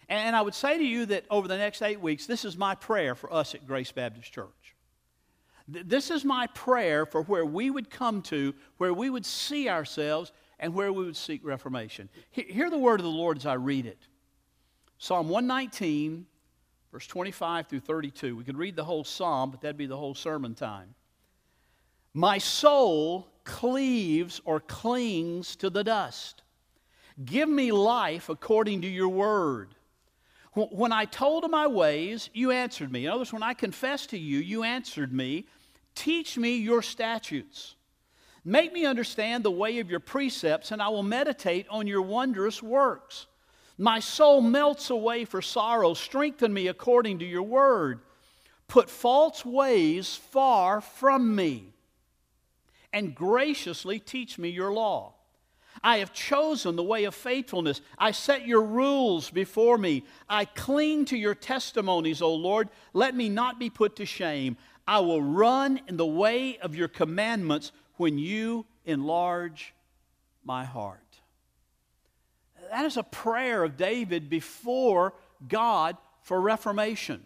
And 0.07 0.33
I 0.33 0.41
would 0.41 0.55
say 0.55 0.77
to 0.77 0.83
you 0.83 1.07
that 1.07 1.25
over 1.29 1.49
the 1.49 1.57
next 1.57 1.81
eight 1.81 1.99
weeks, 1.99 2.25
this 2.25 2.45
is 2.45 2.55
my 2.55 2.73
prayer 2.73 3.15
for 3.15 3.33
us 3.33 3.53
at 3.53 3.67
Grace 3.67 3.91
Baptist 3.91 4.31
Church. 4.31 4.75
This 5.67 6.09
is 6.09 6.23
my 6.23 6.47
prayer 6.47 7.05
for 7.05 7.23
where 7.23 7.45
we 7.45 7.69
would 7.69 7.89
come 7.89 8.21
to, 8.23 8.55
where 8.77 8.93
we 8.93 9.09
would 9.09 9.25
see 9.25 9.67
ourselves, 9.67 10.31
and 10.57 10.73
where 10.73 10.93
we 10.93 11.03
would 11.03 11.17
seek 11.17 11.43
reformation. 11.43 12.07
Hear 12.31 12.69
the 12.69 12.77
word 12.77 13.01
of 13.01 13.03
the 13.03 13.11
Lord 13.11 13.35
as 13.35 13.45
I 13.45 13.55
read 13.55 13.85
it. 13.85 14.07
Psalm 15.03 15.27
119, 15.27 16.25
verse 16.89 17.05
25 17.07 17.67
through 17.67 17.81
32. 17.81 18.37
We 18.37 18.45
could 18.45 18.55
read 18.55 18.77
the 18.77 18.85
whole 18.85 19.03
psalm, 19.03 19.51
but 19.51 19.59
that'd 19.59 19.75
be 19.75 19.85
the 19.85 19.97
whole 19.97 20.15
sermon 20.15 20.55
time. 20.55 20.95
My 22.13 22.37
soul 22.37 23.27
cleaves 23.43 24.39
or 24.45 24.61
clings 24.61 25.57
to 25.57 25.69
the 25.69 25.83
dust. 25.83 26.43
Give 27.25 27.49
me 27.49 27.73
life 27.73 28.29
according 28.29 28.83
to 28.83 28.87
your 28.87 29.09
word. 29.09 29.75
When 30.53 30.93
I 30.93 31.03
told 31.03 31.43
of 31.43 31.51
my 31.51 31.67
ways, 31.67 32.29
you 32.33 32.51
answered 32.51 32.89
me. 32.89 33.05
In 33.05 33.11
other 33.11 33.19
words, 33.19 33.33
when 33.33 33.43
I 33.43 33.55
confessed 33.55 34.11
to 34.11 34.17
you, 34.17 34.39
you 34.39 34.63
answered 34.63 35.11
me. 35.11 35.47
Teach 35.95 36.37
me 36.37 36.55
your 36.55 36.81
statutes. 36.81 37.75
Make 38.45 38.71
me 38.71 38.85
understand 38.85 39.43
the 39.43 39.51
way 39.51 39.79
of 39.79 39.91
your 39.91 39.99
precepts, 39.99 40.71
and 40.71 40.81
I 40.81 40.87
will 40.87 41.03
meditate 41.03 41.67
on 41.69 41.87
your 41.87 42.01
wondrous 42.01 42.63
works. 42.63 43.27
My 43.77 43.99
soul 43.99 44.41
melts 44.41 44.89
away 44.89 45.25
for 45.25 45.41
sorrow. 45.41 45.93
Strengthen 45.93 46.53
me 46.53 46.67
according 46.67 47.19
to 47.19 47.25
your 47.25 47.43
word. 47.43 48.01
Put 48.67 48.89
false 48.89 49.43
ways 49.45 50.15
far 50.15 50.81
from 50.81 51.35
me, 51.35 51.73
and 52.91 53.13
graciously 53.13 53.99
teach 53.99 54.37
me 54.37 54.49
your 54.49 54.71
law. 54.71 55.13
I 55.83 55.97
have 55.97 56.13
chosen 56.13 56.75
the 56.75 56.83
way 56.83 57.03
of 57.03 57.15
faithfulness. 57.15 57.81
I 57.97 58.11
set 58.11 58.47
your 58.47 58.61
rules 58.61 59.29
before 59.29 59.77
me. 59.77 60.05
I 60.29 60.45
cling 60.45 61.05
to 61.05 61.17
your 61.17 61.35
testimonies, 61.35 62.21
O 62.21 62.33
Lord. 62.33 62.69
Let 62.93 63.15
me 63.15 63.27
not 63.27 63.59
be 63.59 63.69
put 63.69 63.95
to 63.97 64.05
shame. 64.05 64.57
I 64.87 64.99
will 64.99 65.21
run 65.21 65.81
in 65.87 65.97
the 65.97 66.05
way 66.05 66.57
of 66.59 66.75
your 66.75 66.87
commandments 66.87 67.71
when 67.97 68.17
you 68.17 68.65
enlarge 68.85 69.73
my 70.43 70.63
heart. 70.63 71.12
That 72.73 72.85
is 72.85 72.97
a 72.97 73.03
prayer 73.03 73.63
of 73.63 73.77
David 73.77 74.31
before 74.31 75.13
God 75.47 75.95
for 76.23 76.41
reformation 76.41 77.23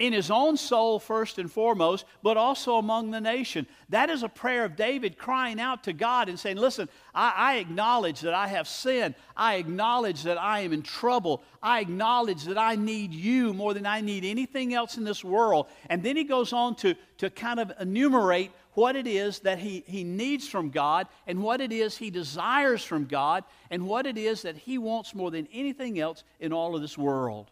in 0.00 0.12
his 0.12 0.32
own 0.32 0.56
soul 0.56 0.98
first 0.98 1.38
and 1.38 1.48
foremost, 1.48 2.04
but 2.24 2.36
also 2.36 2.74
among 2.78 3.12
the 3.12 3.20
nation. 3.20 3.68
That 3.90 4.10
is 4.10 4.24
a 4.24 4.28
prayer 4.28 4.64
of 4.64 4.74
David 4.74 5.16
crying 5.16 5.60
out 5.60 5.84
to 5.84 5.92
God 5.92 6.28
and 6.28 6.40
saying, 6.40 6.56
Listen, 6.56 6.88
I, 7.14 7.32
I, 7.36 7.54
acknowledge 7.58 8.20
that 8.22 8.34
I 8.34 8.48
have 8.48 8.66
sinned. 8.66 9.14
I 9.36 9.54
acknowledge 9.54 10.24
that 10.24 10.38
I 10.42 10.60
am 10.60 10.72
in 10.72 10.82
trouble. 10.82 11.44
I 11.62 11.78
acknowledge 11.78 12.42
that 12.46 12.58
I 12.58 12.74
need 12.74 13.14
you 13.14 13.54
more 13.54 13.74
than 13.74 13.86
I 13.86 14.00
need 14.00 14.24
anything 14.24 14.74
else 14.74 14.96
in 14.96 15.04
this 15.04 15.22
world. 15.22 15.68
And 15.88 16.02
then 16.02 16.16
he 16.16 16.24
goes 16.24 16.52
on 16.52 16.74
to, 16.76 16.96
to 17.18 17.30
kind 17.30 17.60
of 17.60 17.70
enumerate 17.78 18.50
what 18.74 18.96
it 18.96 19.06
is 19.06 19.40
that 19.40 19.58
he, 19.58 19.84
he 19.86 20.04
needs 20.04 20.48
from 20.48 20.70
God 20.70 21.08
and 21.26 21.42
what 21.42 21.60
it 21.60 21.72
is 21.72 21.96
he 21.96 22.10
desires 22.10 22.84
from 22.84 23.06
God 23.06 23.44
and 23.70 23.86
what 23.86 24.06
it 24.06 24.18
is 24.18 24.42
that 24.42 24.56
he 24.56 24.78
wants 24.78 25.14
more 25.14 25.30
than 25.30 25.48
anything 25.52 25.98
else 25.98 26.24
in 26.40 26.52
all 26.52 26.74
of 26.74 26.82
this 26.82 26.98
world 26.98 27.50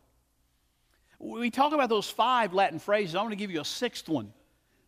we 1.23 1.51
talk 1.51 1.73
about 1.73 1.89
those 1.89 2.11
five 2.11 2.53
Latin 2.53 2.81
phrases. 2.81 3.15
I 3.15 3.21
want 3.21 3.31
to 3.31 3.37
give 3.37 3.51
you 3.51 3.61
a 3.61 3.65
sixth 3.65 4.09
one 4.09 4.33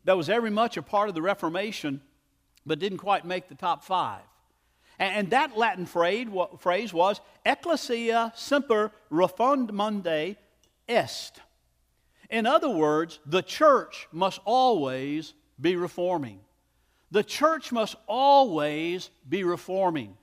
that 0.05 0.17
was 0.17 0.27
very 0.27 0.51
much 0.51 0.77
a 0.77 0.83
part 0.83 1.09
of 1.09 1.15
the 1.15 1.23
Reformation, 1.23 2.01
but 2.67 2.79
didn't 2.79 2.99
quite 2.99 3.25
make 3.25 3.49
the 3.49 3.55
top 3.55 3.85
five. 3.85 4.23
And, 4.99 5.31
that 5.31 5.57
Latin 5.57 5.87
phrase, 5.87 6.93
was 6.93 7.21
Ecclesia 7.45 8.33
semper 8.37 8.93
reformanda 9.11 10.37
est. 10.89 11.41
In 12.31 12.47
other 12.47 12.69
words, 12.69 13.19
the 13.27 13.43
church 13.43 14.07
must 14.13 14.41
always 14.45 15.35
be 15.61 15.77
reforming. 15.77 16.41
The 17.11 17.25
church 17.25 17.73
must 17.73 17.97
always 18.07 19.11
be 19.29 19.45
reforming. 19.45 20.17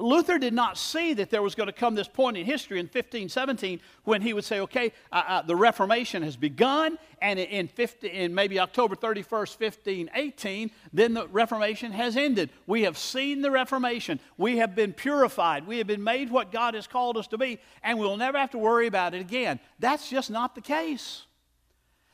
Luther 0.00 0.38
did 0.38 0.54
not 0.54 0.78
see 0.78 1.12
that 1.14 1.30
there 1.30 1.42
was 1.42 1.54
going 1.54 1.66
to 1.66 1.72
come 1.72 1.94
this 1.94 2.08
point 2.08 2.36
in 2.36 2.46
history 2.46 2.78
in 2.78 2.86
1517 2.86 3.80
when 4.04 4.22
he 4.22 4.32
would 4.32 4.44
say, 4.44 4.60
okay, 4.60 4.92
uh, 5.12 5.22
uh, 5.26 5.42
the 5.42 5.54
Reformation 5.54 6.22
has 6.22 6.36
begun, 6.36 6.98
and 7.20 7.38
in, 7.38 7.68
50, 7.68 8.08
in 8.08 8.34
maybe 8.34 8.58
October 8.58 8.96
31st, 8.96 9.60
1518, 9.60 10.70
then 10.92 11.14
the 11.14 11.28
Reformation 11.28 11.92
has 11.92 12.16
ended. 12.16 12.50
We 12.66 12.82
have 12.82 12.96
seen 12.96 13.42
the 13.42 13.50
Reformation. 13.50 14.20
We 14.38 14.58
have 14.58 14.74
been 14.74 14.92
purified. 14.92 15.66
We 15.66 15.78
have 15.78 15.86
been 15.86 16.04
made 16.04 16.30
what 16.30 16.50
God 16.50 16.74
has 16.74 16.86
called 16.86 17.16
us 17.16 17.26
to 17.28 17.38
be, 17.38 17.58
and 17.82 17.98
we'll 17.98 18.16
never 18.16 18.38
have 18.38 18.50
to 18.52 18.58
worry 18.58 18.86
about 18.86 19.14
it 19.14 19.20
again. 19.20 19.60
That's 19.78 20.08
just 20.08 20.30
not 20.30 20.54
the 20.54 20.62
case. 20.62 21.26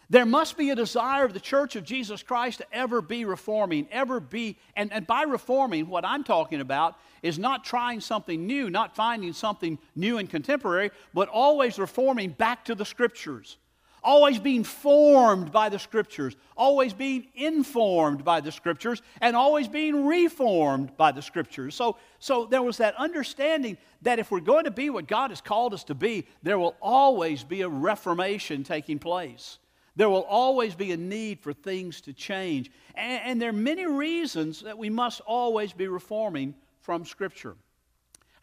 There 0.08 0.26
must 0.26 0.56
be 0.56 0.70
a 0.70 0.76
desire 0.76 1.24
of 1.24 1.34
the 1.34 1.40
church 1.40 1.74
of 1.74 1.82
Jesus 1.82 2.22
Christ 2.22 2.58
to 2.58 2.66
ever 2.72 3.02
be 3.02 3.24
reforming, 3.24 3.88
ever 3.90 4.20
be, 4.20 4.56
and, 4.76 4.92
and 4.92 5.04
by 5.04 5.22
reforming, 5.22 5.88
what 5.88 6.04
I'm 6.04 6.22
talking 6.22 6.60
about 6.60 6.96
is 7.22 7.40
not 7.40 7.64
trying 7.64 8.00
something 8.00 8.46
new, 8.46 8.70
not 8.70 8.94
finding 8.94 9.32
something 9.32 9.78
new 9.96 10.18
and 10.18 10.30
contemporary, 10.30 10.92
but 11.12 11.28
always 11.28 11.78
reforming 11.78 12.30
back 12.30 12.64
to 12.66 12.76
the 12.76 12.84
Scriptures. 12.84 13.58
Always 14.04 14.38
being 14.38 14.62
formed 14.62 15.50
by 15.50 15.68
the 15.68 15.80
Scriptures, 15.80 16.36
always 16.56 16.92
being 16.92 17.26
informed 17.34 18.24
by 18.24 18.40
the 18.40 18.52
Scriptures, 18.52 19.02
and 19.20 19.34
always 19.34 19.66
being 19.66 20.06
reformed 20.06 20.96
by 20.96 21.10
the 21.10 21.22
Scriptures. 21.22 21.74
So, 21.74 21.96
so 22.20 22.44
there 22.44 22.62
was 22.62 22.76
that 22.76 22.94
understanding 22.94 23.76
that 24.02 24.20
if 24.20 24.30
we're 24.30 24.38
going 24.38 24.64
to 24.64 24.70
be 24.70 24.88
what 24.88 25.08
God 25.08 25.30
has 25.30 25.40
called 25.40 25.74
us 25.74 25.82
to 25.84 25.96
be, 25.96 26.28
there 26.44 26.60
will 26.60 26.76
always 26.80 27.42
be 27.42 27.62
a 27.62 27.68
reformation 27.68 28.62
taking 28.62 29.00
place. 29.00 29.58
There 29.96 30.10
will 30.10 30.24
always 30.24 30.74
be 30.74 30.92
a 30.92 30.96
need 30.96 31.40
for 31.40 31.54
things 31.54 32.02
to 32.02 32.12
change. 32.12 32.70
And, 32.94 33.22
and, 33.24 33.42
there 33.42 33.48
are 33.48 33.54
many 33.54 33.86
reasons 33.86 34.60
that 34.60 34.76
we 34.76 34.90
must 34.90 35.22
always 35.22 35.72
be 35.72 35.88
reforming 35.88 36.54
from 36.82 37.06
Scripture. 37.06 37.56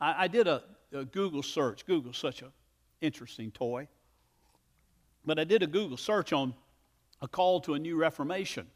I, 0.02 0.24
I 0.24 0.28
did 0.28 0.48
a, 0.48 0.64
a, 0.92 1.06
Google 1.06 1.44
search. 1.44 1.86
Google's 1.86 2.18
such 2.18 2.42
an 2.42 2.52
interesting 3.02 3.52
toy. 3.52 3.88
But 5.26 5.38
I 5.38 5.44
did 5.44 5.62
a 5.62 5.68
Google 5.68 5.96
search 5.96 6.34
on 6.34 6.56
a 7.22 7.28
call 7.28 7.62
to 7.62 7.76
a 7.76 7.80
new 7.80 7.98
reformation. 7.98 8.68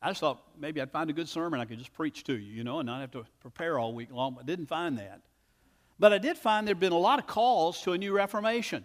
I 0.00 0.08
just 0.08 0.20
thought 0.20 0.42
maybe 0.58 0.80
I'd 0.80 0.90
find 0.90 1.10
a 1.10 1.12
good 1.12 1.28
sermon 1.28 1.60
I 1.60 1.66
could 1.66 1.78
just 1.78 1.92
preach 1.92 2.24
to 2.24 2.38
you, 2.38 2.52
you 2.52 2.64
know, 2.64 2.78
and 2.78 2.86
not 2.86 3.02
have 3.02 3.10
to 3.12 3.24
prepare 3.40 3.78
all 3.78 3.92
week 3.92 4.12
long. 4.12 4.34
But 4.34 4.44
I 4.44 4.46
didn't 4.46 4.66
find 4.66 4.96
that. 4.98 5.20
But 5.98 6.12
I 6.12 6.18
did 6.18 6.38
find 6.38 6.66
there 6.66 6.74
had 6.74 6.80
been 6.80 6.92
a 6.92 6.98
lot 6.98 7.18
of 7.18 7.26
calls 7.26 7.82
to 7.82 7.92
a 7.92 7.98
new 7.98 8.12
reformation. 8.12 8.84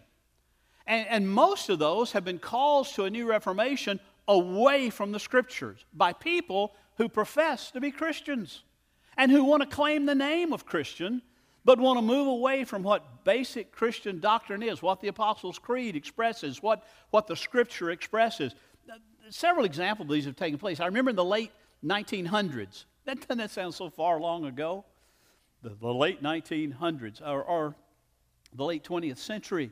And, 0.86 1.08
and 1.08 1.30
most 1.30 1.70
of 1.70 1.80
those 1.80 2.12
have 2.12 2.26
been 2.26 2.40
calls 2.40 2.92
to 2.94 3.06
a 3.06 3.10
new 3.10 3.28
reformation 3.28 4.00
away 4.28 4.90
from 4.90 5.12
the 5.12 5.20
scriptures 5.20 5.86
by 5.94 6.14
people 6.14 6.74
who 6.98 7.10
profess 7.10 7.72
to 7.72 7.82
be 7.82 7.92
Christians 7.92 8.64
and 9.18 9.32
who 9.32 9.44
want 9.44 9.62
to 9.62 9.70
claim 9.70 10.06
the 10.06 10.16
name 10.16 10.54
of 10.54 10.66
Christian, 10.66 11.22
but 11.66 11.80
want 11.80 11.98
to 11.98 12.02
move 12.02 12.28
away 12.28 12.64
from 12.64 12.84
what 12.84 13.24
basic 13.24 13.72
Christian 13.72 14.20
doctrine 14.20 14.64
is, 14.64 14.82
what 14.82 15.02
the 15.02 15.08
Apostles' 15.08 15.60
Creed 15.60 15.96
expresses, 15.96 16.62
what, 16.62 16.86
what 17.12 17.28
the 17.28 17.36
Scripture 17.36 17.92
expresses. 17.92 18.54
Several 19.30 19.66
examples 19.66 20.08
of 20.08 20.14
these 20.14 20.26
have 20.26 20.36
taken 20.36 20.58
place. 20.58 20.80
I 20.80 20.86
remember 20.86 21.10
in 21.10 21.16
the 21.16 21.24
late 21.24 21.52
1900s, 21.86 22.86
that 23.06 23.22
doesn't 23.22 23.38
that 23.38 23.52
sound 23.52 23.74
so 23.74 23.90
far 23.90 24.20
long 24.20 24.46
ago? 24.46 24.86
The, 25.62 25.70
the 25.70 25.94
late 25.94 26.22
1900s, 26.22 27.22
or, 27.22 27.44
or 27.44 27.76
the 28.54 28.66
late 28.66 28.84
20th 28.84 29.18
century. 29.18 29.72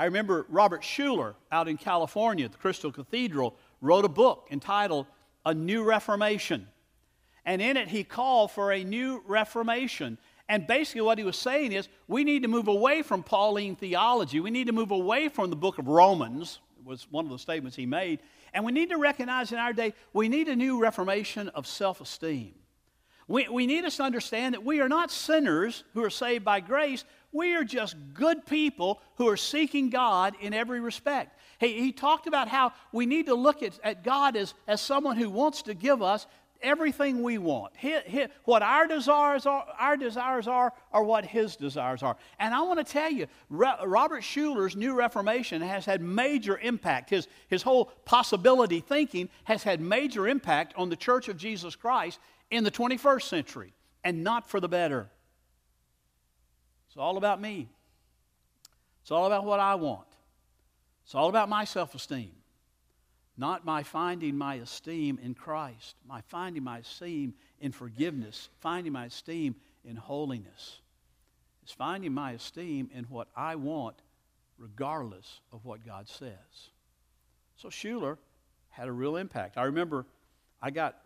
I 0.00 0.06
remember 0.06 0.46
Robert 0.48 0.80
Schuller 0.80 1.34
out 1.52 1.68
in 1.68 1.76
California 1.76 2.46
at 2.46 2.52
the 2.52 2.56
Crystal 2.56 2.90
Cathedral 2.90 3.54
wrote 3.82 4.06
a 4.06 4.08
book 4.08 4.48
entitled 4.50 5.04
A 5.44 5.52
New 5.52 5.84
Reformation. 5.84 6.66
And 7.44 7.60
in 7.60 7.76
it, 7.76 7.88
he 7.88 8.02
called 8.02 8.50
for 8.50 8.72
a 8.72 8.82
new 8.82 9.22
reformation. 9.26 10.16
And 10.48 10.66
basically, 10.66 11.02
what 11.02 11.18
he 11.18 11.24
was 11.24 11.36
saying 11.36 11.72
is 11.72 11.90
we 12.08 12.24
need 12.24 12.40
to 12.44 12.48
move 12.48 12.66
away 12.66 13.02
from 13.02 13.22
Pauline 13.22 13.76
theology. 13.76 14.40
We 14.40 14.50
need 14.50 14.68
to 14.68 14.72
move 14.72 14.90
away 14.90 15.28
from 15.28 15.50
the 15.50 15.56
book 15.56 15.76
of 15.76 15.86
Romans, 15.86 16.60
was 16.82 17.06
one 17.10 17.26
of 17.26 17.30
the 17.30 17.38
statements 17.38 17.76
he 17.76 17.84
made. 17.84 18.20
And 18.54 18.64
we 18.64 18.72
need 18.72 18.88
to 18.88 18.96
recognize 18.96 19.52
in 19.52 19.58
our 19.58 19.74
day 19.74 19.92
we 20.14 20.30
need 20.30 20.48
a 20.48 20.56
new 20.56 20.80
reformation 20.80 21.50
of 21.50 21.66
self 21.66 22.00
esteem. 22.00 22.54
We, 23.30 23.46
we 23.46 23.68
need 23.68 23.84
us 23.84 23.98
to 23.98 24.02
understand 24.02 24.54
that 24.54 24.64
we 24.64 24.80
are 24.80 24.88
not 24.88 25.12
sinners 25.12 25.84
who 25.94 26.02
are 26.02 26.10
saved 26.10 26.44
by 26.44 26.58
grace. 26.58 27.04
We 27.30 27.54
are 27.54 27.62
just 27.62 27.94
good 28.12 28.44
people 28.44 29.00
who 29.18 29.28
are 29.28 29.36
seeking 29.36 29.88
God 29.88 30.34
in 30.40 30.52
every 30.52 30.80
respect. 30.80 31.38
He, 31.60 31.80
he 31.80 31.92
talked 31.92 32.26
about 32.26 32.48
how 32.48 32.72
we 32.90 33.06
need 33.06 33.26
to 33.26 33.36
look 33.36 33.62
at, 33.62 33.78
at 33.84 34.02
God 34.02 34.34
as, 34.34 34.54
as 34.66 34.80
someone 34.80 35.16
who 35.16 35.30
wants 35.30 35.62
to 35.62 35.74
give 35.74 36.02
us 36.02 36.26
everything 36.60 37.22
we 37.22 37.38
want. 37.38 37.72
what 38.46 38.62
our 38.62 38.88
desires 38.88 39.46
are, 39.46 39.64
our 39.78 39.96
desires 39.96 40.48
are, 40.48 40.72
or 40.92 41.04
what 41.04 41.24
his 41.24 41.54
desires 41.54 42.02
are. 42.02 42.16
And 42.40 42.52
I 42.52 42.62
want 42.62 42.84
to 42.84 42.92
tell 42.92 43.12
you, 43.12 43.28
Robert 43.48 44.24
Schuller's 44.24 44.74
New 44.74 44.94
Reformation 44.94 45.62
has 45.62 45.84
had 45.84 46.02
major 46.02 46.58
impact. 46.58 47.10
His, 47.10 47.28
his 47.46 47.62
whole 47.62 47.92
possibility 48.04 48.80
thinking 48.80 49.28
has 49.44 49.62
had 49.62 49.80
major 49.80 50.26
impact 50.26 50.74
on 50.76 50.88
the 50.88 50.96
Church 50.96 51.28
of 51.28 51.36
Jesus 51.36 51.76
Christ 51.76 52.18
in 52.50 52.64
the 52.64 52.70
21st 52.70 53.22
century, 53.22 53.72
and 54.04 54.24
not 54.24 54.48
for 54.48 54.60
the 54.60 54.68
better. 54.68 55.08
It's 56.88 56.96
all 56.96 57.16
about 57.16 57.40
me. 57.40 57.68
It's 59.02 59.10
all 59.10 59.26
about 59.26 59.44
what 59.44 59.60
I 59.60 59.76
want. 59.76 60.06
It's 61.04 61.14
all 61.14 61.28
about 61.28 61.48
my 61.48 61.64
self 61.64 61.94
esteem, 61.94 62.32
not 63.36 63.64
my 63.64 63.82
finding 63.82 64.36
my 64.36 64.56
esteem 64.56 65.18
in 65.22 65.34
Christ, 65.34 65.96
my 66.06 66.20
finding 66.22 66.62
my 66.62 66.78
esteem 66.78 67.34
in 67.60 67.72
forgiveness, 67.72 68.48
finding 68.60 68.92
my 68.92 69.06
esteem 69.06 69.54
in 69.84 69.96
holiness. 69.96 70.80
It's 71.62 71.72
finding 71.72 72.12
my 72.12 72.32
esteem 72.32 72.90
in 72.94 73.04
what 73.04 73.28
I 73.36 73.56
want 73.56 73.96
regardless 74.58 75.40
of 75.52 75.64
what 75.64 75.84
God 75.84 76.08
says. 76.08 76.70
So 77.56 77.68
Schuller 77.68 78.18
had 78.68 78.88
a 78.88 78.92
real 78.92 79.16
impact. 79.16 79.56
I 79.58 79.64
remember 79.64 80.06
I 80.62 80.70
got 80.70 80.98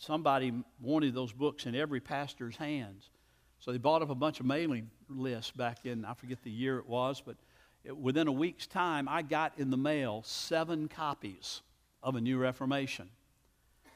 somebody 0.00 0.52
wanted 0.80 1.14
those 1.14 1.32
books 1.32 1.66
in 1.66 1.74
every 1.74 2.00
pastor's 2.00 2.56
hands. 2.56 3.10
So 3.58 3.72
they 3.72 3.78
bought 3.78 4.02
up 4.02 4.10
a 4.10 4.14
bunch 4.14 4.40
of 4.40 4.46
mailing 4.46 4.90
lists 5.08 5.50
back 5.50 5.86
in, 5.86 6.04
I 6.04 6.14
forget 6.14 6.42
the 6.42 6.50
year 6.50 6.78
it 6.78 6.86
was, 6.86 7.22
but 7.24 7.36
it, 7.84 7.96
within 7.96 8.28
a 8.28 8.32
week's 8.32 8.66
time, 8.66 9.08
I 9.08 9.22
got 9.22 9.52
in 9.58 9.70
the 9.70 9.76
mail 9.76 10.22
seven 10.24 10.88
copies 10.88 11.62
of 12.02 12.16
A 12.16 12.20
New 12.20 12.38
Reformation. 12.38 13.08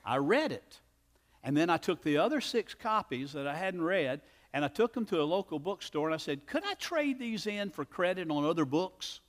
I 0.05 0.17
read 0.17 0.53
it. 0.53 0.81
And 1.43 1.57
then 1.57 1.71
I 1.71 1.77
took 1.77 2.03
the 2.03 2.19
other 2.19 2.41
six 2.41 2.75
copies 2.75 3.33
that 3.33 3.47
I 3.47 3.55
hadn't 3.55 3.83
read 3.83 4.21
and 4.53 4.65
I 4.65 4.69
took 4.69 4.93
them 4.93 5.07
to 5.07 5.21
a 5.21 5.25
local 5.25 5.59
bookstore 5.59 6.07
and 6.07 6.15
I 6.15 6.19
said, 6.19 6.47
Could 6.47 6.65
I 6.65 6.75
trade 6.75 7.19
these 7.19 7.47
in 7.47 7.71
for 7.71 7.85
credit 7.85 8.31
on 8.31 8.45
other 8.45 8.65
books? 8.65 9.21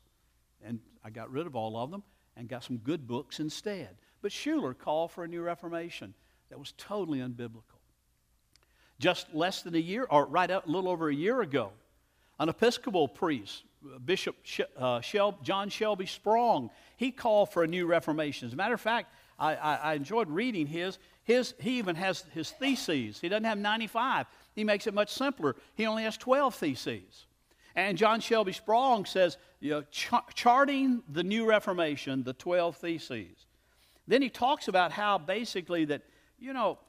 And 0.63 0.79
I 1.03 1.09
got 1.09 1.31
rid 1.31 1.47
of 1.47 1.55
all 1.55 1.77
of 1.77 1.91
them 1.91 2.03
and 2.35 2.49
got 2.49 2.63
some 2.63 2.77
good 2.77 3.07
books 3.07 3.39
instead. 3.39 3.95
But 4.21 4.31
Schuller 4.31 4.77
called 4.77 5.11
for 5.11 5.23
a 5.23 5.27
new 5.27 5.41
Reformation 5.41 6.13
that 6.51 6.59
was 6.59 6.73
totally 6.77 7.19
unbiblical. 7.19 7.79
Just 8.99 9.33
less 9.33 9.63
than 9.63 9.73
a 9.73 9.79
year, 9.79 10.05
or 10.09 10.25
right 10.25 10.51
a 10.51 10.61
little 10.65 10.89
over 10.89 11.09
a 11.09 11.15
year 11.15 11.41
ago, 11.41 11.71
an 12.39 12.49
Episcopal 12.49 13.07
priest, 13.07 13.63
Bishop 14.05 14.35
uh, 14.77 15.01
John 15.41 15.69
Shelby 15.69 16.05
Spong, 16.05 16.69
he 16.97 17.09
called 17.09 17.51
for 17.51 17.63
a 17.63 17.67
new 17.67 17.87
Reformation. 17.87 18.47
As 18.47 18.53
a 18.53 18.57
matter 18.57 18.75
of 18.75 18.81
fact, 18.81 19.13
I, 19.39 19.55
I, 19.55 19.93
enjoyed 19.93 20.29
reading 20.29 20.67
his. 20.67 20.99
his. 21.23 21.55
He 21.59 21.79
even 21.79 21.95
has 21.95 22.23
his 22.33 22.51
theses. 22.51 23.19
He 23.19 23.27
doesn't 23.27 23.45
have 23.45 23.57
95. 23.57 24.27
He 24.53 24.63
makes 24.63 24.85
it 24.85 24.93
much 24.93 25.09
simpler. 25.09 25.55
He 25.73 25.87
only 25.87 26.03
has 26.03 26.15
12 26.17 26.53
theses. 26.53 27.25
And 27.75 27.97
John 27.97 28.19
Shelby 28.19 28.51
Spong 28.51 29.05
says, 29.05 29.37
you 29.59 29.71
know, 29.71 29.81
ch- 29.89 30.11
charting 30.35 31.01
the 31.09 31.23
new 31.23 31.47
Reformation, 31.47 32.23
the 32.23 32.33
12 32.33 32.77
theses. 32.77 33.47
Then 34.07 34.21
he 34.21 34.29
talks 34.29 34.67
about 34.67 34.91
how 34.91 35.17
basically 35.17 35.85
that, 35.85 36.01
you 36.41 36.53
know, 36.53 36.79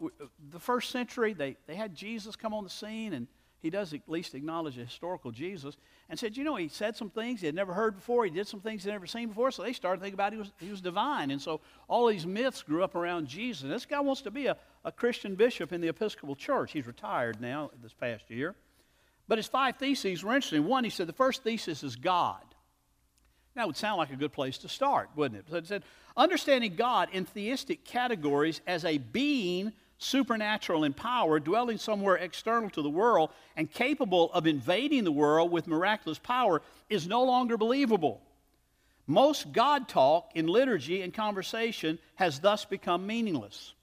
the 0.51 0.59
first 0.59 0.91
century, 0.91 1.35
they, 1.35 1.57
they 1.67 1.77
had 1.77 1.95
Jesus 1.95 2.35
come 2.35 2.55
on 2.55 2.65
the 2.65 2.71
scene, 2.71 3.13
and 3.13 3.29
he 3.61 3.71
does 3.71 3.93
at 3.93 4.01
least 4.09 4.35
acknowledge 4.35 4.77
a 4.79 4.85
historical 4.85 5.31
Jesus, 5.31 5.77
and 6.09 6.19
said, 6.19 6.37
you 6.37 6.43
know, 6.43 6.57
he 6.57 6.69
said 6.69 6.97
some 6.97 7.11
things 7.11 7.41
he 7.41 7.47
had 7.47 7.55
never 7.55 7.73
heard 7.73 7.95
before. 7.95 8.25
He 8.25 8.31
did 8.31 8.49
some 8.49 8.61
things 8.61 8.83
they'd 8.83 8.91
never 8.91 9.07
seen 9.07 9.29
before, 9.29 9.51
so 9.51 9.63
they 9.63 9.73
started 9.73 10.01
thinking 10.01 10.15
about 10.15 10.33
he 10.33 10.39
was, 10.39 10.51
he 10.59 10.71
was 10.71 10.81
divine. 10.81 11.31
And 11.31 11.41
so 11.41 11.61
all 11.87 12.07
these 12.07 12.27
myths 12.27 12.63
grew 12.63 12.83
up 12.83 12.95
around 12.95 13.29
Jesus. 13.29 13.63
And 13.63 13.71
this 13.71 13.87
guy 13.87 14.01
wants 14.01 14.23
to 14.23 14.31
be 14.31 14.47
a, 14.47 14.57
a 14.85 14.91
Christian 14.91 15.35
bishop 15.37 15.73
in 15.73 15.81
the 15.81 15.89
Episcopal 15.89 16.35
Church. 16.35 16.73
He's 16.73 16.87
retired 16.87 17.41
now 17.41 17.71
this 17.83 17.93
past 17.93 18.31
year. 18.31 18.57
But 19.29 19.39
his 19.39 19.47
five 19.47 19.77
theses 19.77 20.25
were 20.25 20.35
interesting. 20.35 20.67
One, 20.67 20.83
he 20.83 20.91
said 20.91 21.07
the 21.07 21.13
first 21.13 21.45
thesis 21.45 21.85
is 21.85 21.95
God. 21.95 22.43
That 23.55 23.67
would 23.67 23.77
sound 23.77 23.99
like 23.99 24.11
a 24.11 24.17
good 24.17 24.33
place 24.33 24.59
to 24.59 24.69
start, 24.69 25.11
wouldn't 25.15 25.41
it? 25.41 25.47
So 25.51 25.57
it 25.57 25.67
said, 25.67 25.83
understanding 26.17 26.75
God 26.75 27.09
in 27.13 27.25
theistic 27.25 27.85
categories 27.85 28.61
as 28.67 28.85
a 28.85 28.99
being 28.99 29.73
supernatural 29.99 30.85
in 30.85 30.93
power, 30.93 31.39
dwelling 31.39 31.79
somewhere 31.79 32.17
external 32.17 32.71
to 32.71 32.83
the 32.83 32.91
world, 32.91 33.31
and 33.57 33.71
capable 33.71 34.33
of 34.33 34.47
invading 34.47 35.05
the 35.05 35.13
world 35.13 35.51
with 35.51 35.67
miraculous 35.67 36.19
power 36.19 36.61
is 36.89 37.07
no 37.07 37.23
longer 37.23 37.57
believable. 37.57 38.21
Most 39.07 39.53
God 39.53 39.89
talk 39.89 40.33
in 40.35 40.47
liturgy 40.47 41.03
and 41.03 41.13
conversation 41.13 41.99
has 42.17 42.41
thus 42.41 42.65
become 42.65 43.07
meaningless. 43.07 43.75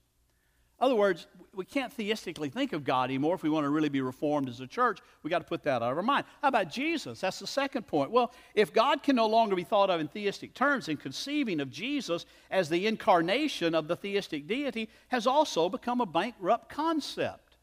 Other 0.81 0.95
words, 0.95 1.27
we 1.53 1.65
can't 1.65 1.91
theistically 1.91 2.49
think 2.49 2.71
of 2.71 2.85
God 2.85 3.09
anymore 3.09 3.35
if 3.35 3.43
we 3.43 3.49
want 3.49 3.65
to 3.65 3.69
really 3.69 3.89
be 3.89 4.01
reformed 4.01 4.47
as 4.47 4.61
a 4.61 4.67
church. 4.67 4.99
We've 5.23 5.31
got 5.31 5.39
to 5.39 5.45
put 5.45 5.63
that 5.63 5.81
out 5.81 5.91
of 5.91 5.97
our 5.97 6.03
mind. 6.03 6.25
How 6.41 6.47
about 6.47 6.69
Jesus? 6.69 7.19
That's 7.19 7.39
the 7.39 7.47
second 7.47 7.85
point. 7.85 8.11
Well, 8.11 8.31
if 8.55 8.71
God 8.71 9.03
can 9.03 9.17
no 9.17 9.27
longer 9.27 9.55
be 9.55 9.65
thought 9.65 9.89
of 9.89 9.99
in 9.99 10.07
theistic 10.07 10.53
terms, 10.53 10.85
then 10.85 10.95
conceiving 10.95 11.59
of 11.59 11.69
Jesus 11.69 12.25
as 12.49 12.69
the 12.69 12.87
incarnation 12.87 13.75
of 13.75 13.87
the 13.89 13.95
theistic 13.97 14.47
deity 14.47 14.89
has 15.09 15.27
also 15.27 15.67
become 15.67 15.99
a 15.99 16.05
bankrupt 16.05 16.69
concept. 16.69 17.57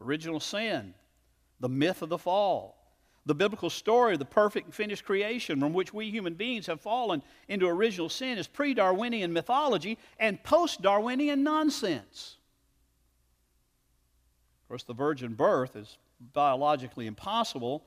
Original 0.00 0.38
sin, 0.38 0.94
the 1.58 1.68
myth 1.68 2.02
of 2.02 2.10
the 2.10 2.18
fall, 2.18 2.77
the 3.28 3.34
biblical 3.34 3.68
story 3.68 4.14
of 4.14 4.18
the 4.18 4.24
perfect 4.24 4.72
finished 4.72 5.04
creation 5.04 5.60
from 5.60 5.74
which 5.74 5.92
we 5.92 6.10
human 6.10 6.32
beings 6.32 6.66
have 6.66 6.80
fallen 6.80 7.22
into 7.46 7.68
original 7.68 8.08
sin 8.08 8.38
is 8.38 8.48
pre 8.48 8.72
Darwinian 8.72 9.34
mythology 9.34 9.98
and 10.18 10.42
post 10.42 10.80
Darwinian 10.80 11.42
nonsense. 11.42 12.36
Of 14.62 14.68
course, 14.68 14.82
the 14.82 14.94
virgin 14.94 15.34
birth 15.34 15.76
is 15.76 15.98
biologically 16.32 17.06
impossible. 17.06 17.84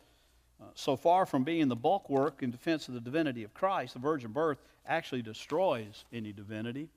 Uh, 0.62 0.66
so 0.76 0.96
far 0.96 1.26
from 1.26 1.44
being 1.44 1.70
the 1.70 1.76
bulwark 1.76 2.44
in 2.44 2.52
defense 2.52 2.88
of 2.88 2.94
the 2.94 3.02
divinity 3.02 3.44
of 3.44 3.52
Christ, 3.52 3.96
the 3.96 4.00
virgin 4.00 4.32
birth 4.32 4.60
actually 4.86 5.24
destroys 5.24 6.06
any 6.14 6.32
divinity. 6.32 6.88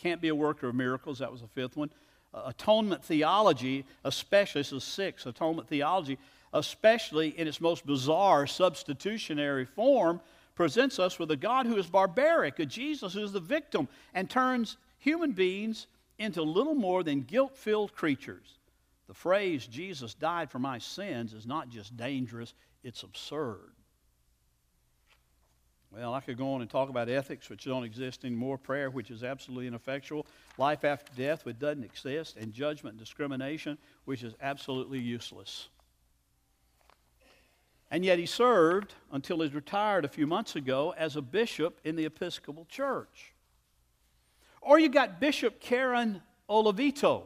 Can't 0.00 0.20
be 0.20 0.28
a 0.28 0.36
worker 0.36 0.68
of 0.68 0.76
miracles, 0.76 1.18
that 1.18 1.32
was 1.32 1.40
the 1.40 1.48
fifth 1.48 1.76
one. 1.76 1.90
Uh, 2.32 2.42
atonement 2.46 3.02
theology, 3.02 3.84
especially, 4.04 4.60
this 4.60 4.72
is 4.72 4.84
six, 4.84 5.26
atonement 5.26 5.66
theology 5.66 6.16
especially 6.52 7.38
in 7.38 7.46
its 7.46 7.60
most 7.60 7.86
bizarre 7.86 8.46
substitutionary 8.46 9.64
form, 9.64 10.20
presents 10.54 10.98
us 10.98 11.18
with 11.18 11.30
a 11.30 11.36
God 11.36 11.66
who 11.66 11.76
is 11.76 11.86
barbaric, 11.86 12.58
a 12.58 12.66
Jesus 12.66 13.14
who 13.14 13.22
is 13.22 13.32
the 13.32 13.40
victim, 13.40 13.88
and 14.14 14.28
turns 14.28 14.76
human 14.98 15.32
beings 15.32 15.86
into 16.18 16.42
little 16.42 16.74
more 16.74 17.02
than 17.02 17.22
guilt 17.22 17.56
filled 17.56 17.94
creatures. 17.94 18.58
The 19.06 19.14
phrase, 19.14 19.66
Jesus 19.66 20.14
died 20.14 20.50
for 20.50 20.58
my 20.58 20.78
sins, 20.78 21.32
is 21.32 21.46
not 21.46 21.68
just 21.70 21.96
dangerous, 21.96 22.54
it's 22.82 23.02
absurd. 23.04 23.70
Well, 25.90 26.12
I 26.12 26.20
could 26.20 26.36
go 26.36 26.52
on 26.52 26.60
and 26.60 26.68
talk 26.68 26.90
about 26.90 27.08
ethics, 27.08 27.48
which 27.48 27.64
don't 27.64 27.84
exist 27.84 28.24
anymore, 28.24 28.58
prayer, 28.58 28.90
which 28.90 29.10
is 29.10 29.24
absolutely 29.24 29.68
ineffectual, 29.68 30.26
life 30.58 30.84
after 30.84 31.10
death, 31.16 31.46
which 31.46 31.58
doesn't 31.58 31.84
exist, 31.84 32.36
and 32.36 32.52
judgment 32.52 32.94
and 32.94 33.00
discrimination, 33.00 33.78
which 34.04 34.22
is 34.22 34.34
absolutely 34.42 34.98
useless. 34.98 35.68
And 37.90 38.04
yet 38.04 38.18
he 38.18 38.26
served 38.26 38.94
until 39.12 39.40
he 39.40 39.48
retired 39.48 40.04
a 40.04 40.08
few 40.08 40.26
months 40.26 40.56
ago 40.56 40.94
as 40.96 41.16
a 41.16 41.22
bishop 41.22 41.80
in 41.84 41.96
the 41.96 42.04
Episcopal 42.04 42.66
Church. 42.66 43.32
Or 44.60 44.78
you 44.78 44.88
got 44.88 45.20
Bishop 45.20 45.60
Karen 45.60 46.20
Oliveto 46.50 47.24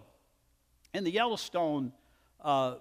in 0.94 1.02
the 1.02 1.10
Yellowstone 1.10 1.92
uh, 2.40 2.76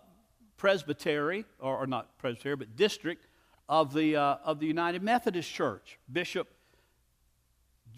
Presbytery, 0.58 1.46
or, 1.60 1.78
or, 1.78 1.88
not 1.88 2.18
Presbytery, 2.20 2.56
but 2.56 2.76
district 2.76 3.26
of 3.68 3.94
the, 3.94 4.16
uh, 4.16 4.38
of 4.44 4.60
the 4.60 4.68
United 4.68 5.02
Methodist 5.02 5.52
Church. 5.52 5.98
Bishop, 6.12 6.48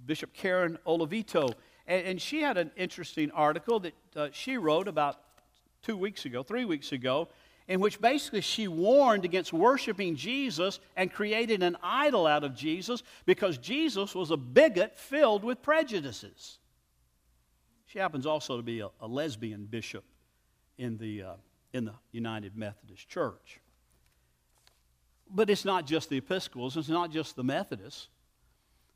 Bishop 0.06 0.34
Karen 0.34 0.78
Oliveto. 0.88 1.54
And, 1.88 2.08
and 2.08 2.22
she 2.22 2.42
had 2.42 2.58
an 2.58 2.72
interesting 2.78 3.32
article 3.32 3.82
that 3.82 3.94
uh, 4.16 4.30
she 4.32 4.58
wrote 4.58 4.88
about 4.88 5.20
two 5.82 5.98
weeks 5.98 6.24
ago, 6.24 6.44
three 6.44 6.64
weeks 6.64 6.94
ago, 6.94 7.28
in 7.68 7.80
which 7.80 8.02
basically 8.02 8.42
she 8.42 8.68
warned 8.68 9.26
against 9.26 9.54
worshiping 9.54 10.16
Jesus 10.16 10.80
and 10.96 11.12
created 11.12 11.64
an 11.64 11.78
idol 11.82 12.28
out 12.28 12.44
of 12.44 12.56
Jesus 12.56 13.04
because 13.26 13.58
Jesus 13.58 14.14
was 14.14 14.32
a 14.32 14.38
bigot 14.38 14.98
filled 14.98 15.44
with 15.44 15.62
prejudices. 15.62 16.60
She 17.86 18.00
happens 18.00 18.26
also 18.26 18.58
to 18.58 18.64
be 18.64 18.82
a, 18.82 18.90
a 19.00 19.08
lesbian 19.08 19.66
bishop 19.66 20.04
in 20.78 20.98
the, 20.98 21.24
uh, 21.24 21.34
in 21.74 21.86
the 21.86 21.94
United 22.12 22.58
Methodist 22.58 23.08
Church. 23.08 23.60
But 25.30 25.50
it's 25.50 25.66
not 25.66 25.86
just 25.86 26.10
the 26.10 26.18
Episcopals, 26.18 26.76
it's 26.76 26.90
not 26.90 27.12
just 27.12 27.36
the 27.36 27.44
Methodists. 27.44 28.08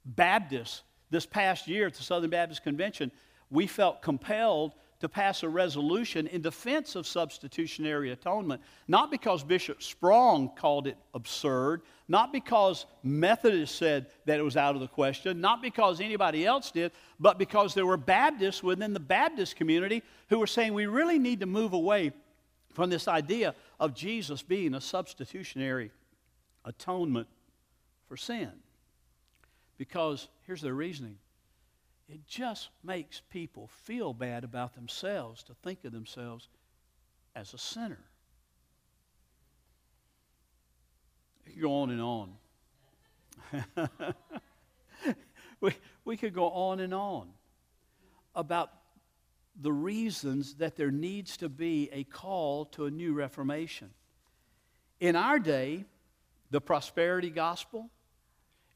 Baptists, 0.03 0.83
this 1.09 1.25
past 1.25 1.67
year 1.67 1.87
at 1.87 1.93
the 1.93 2.03
Southern 2.03 2.29
Baptist 2.29 2.63
Convention, 2.63 3.11
we 3.49 3.65
felt 3.65 4.01
compelled 4.01 4.73
to 4.99 5.07
pass 5.07 5.43
a 5.43 5.49
resolution 5.49 6.25
in 6.27 6.41
defense 6.41 6.95
of 6.95 7.05
substitutionary 7.05 8.11
atonement, 8.11 8.61
not 8.87 9.11
because 9.11 9.43
Bishop 9.43 9.83
Spong 9.83 10.49
called 10.55 10.87
it 10.87 10.97
absurd, 11.13 11.81
not 12.07 12.33
because 12.33 12.85
Methodists 13.03 13.77
said 13.77 14.07
that 14.25 14.39
it 14.39 14.43
was 14.43 14.57
out 14.57 14.75
of 14.75 14.81
the 14.81 14.87
question, 14.87 15.39
not 15.39 15.61
because 15.61 16.01
anybody 16.01 16.45
else 16.45 16.71
did, 16.71 16.91
but 17.19 17.37
because 17.37 17.73
there 17.73 17.85
were 17.85 17.97
Baptists 17.97 18.63
within 18.63 18.93
the 18.93 18.99
Baptist 18.99 19.55
community 19.55 20.01
who 20.29 20.39
were 20.39 20.47
saying 20.47 20.73
we 20.73 20.87
really 20.87 21.19
need 21.19 21.41
to 21.41 21.45
move 21.45 21.73
away 21.73 22.11
from 22.73 22.89
this 22.89 23.07
idea 23.07 23.53
of 23.79 23.93
Jesus 23.93 24.41
being 24.41 24.73
a 24.73 24.81
substitutionary 24.81 25.91
atonement 26.65 27.27
for 28.07 28.17
sin. 28.17 28.51
Because 29.77 30.27
here's 30.47 30.61
their 30.61 30.73
reasoning 30.73 31.17
it 32.09 32.25
just 32.27 32.69
makes 32.83 33.21
people 33.29 33.67
feel 33.67 34.13
bad 34.13 34.43
about 34.43 34.73
themselves 34.75 35.43
to 35.43 35.53
think 35.53 35.83
of 35.85 35.91
themselves 35.91 36.47
as 37.35 37.53
a 37.53 37.57
sinner. 37.57 37.99
It 41.45 41.53
could 41.53 41.61
go 41.61 41.81
on 41.81 41.89
and 41.89 42.01
on. 42.01 42.33
we, 45.61 45.73
we 46.05 46.17
could 46.17 46.33
go 46.33 46.49
on 46.49 46.79
and 46.79 46.93
on 46.93 47.29
about 48.35 48.71
the 49.59 49.71
reasons 49.71 50.55
that 50.55 50.75
there 50.75 50.91
needs 50.91 51.37
to 51.37 51.49
be 51.49 51.89
a 51.91 52.03
call 52.03 52.65
to 52.65 52.85
a 52.85 52.91
new 52.91 53.13
reformation. 53.13 53.89
In 54.99 55.15
our 55.15 55.39
day, 55.39 55.85
The 56.49 56.61
prosperity 56.61 57.29
gospel 57.29 57.89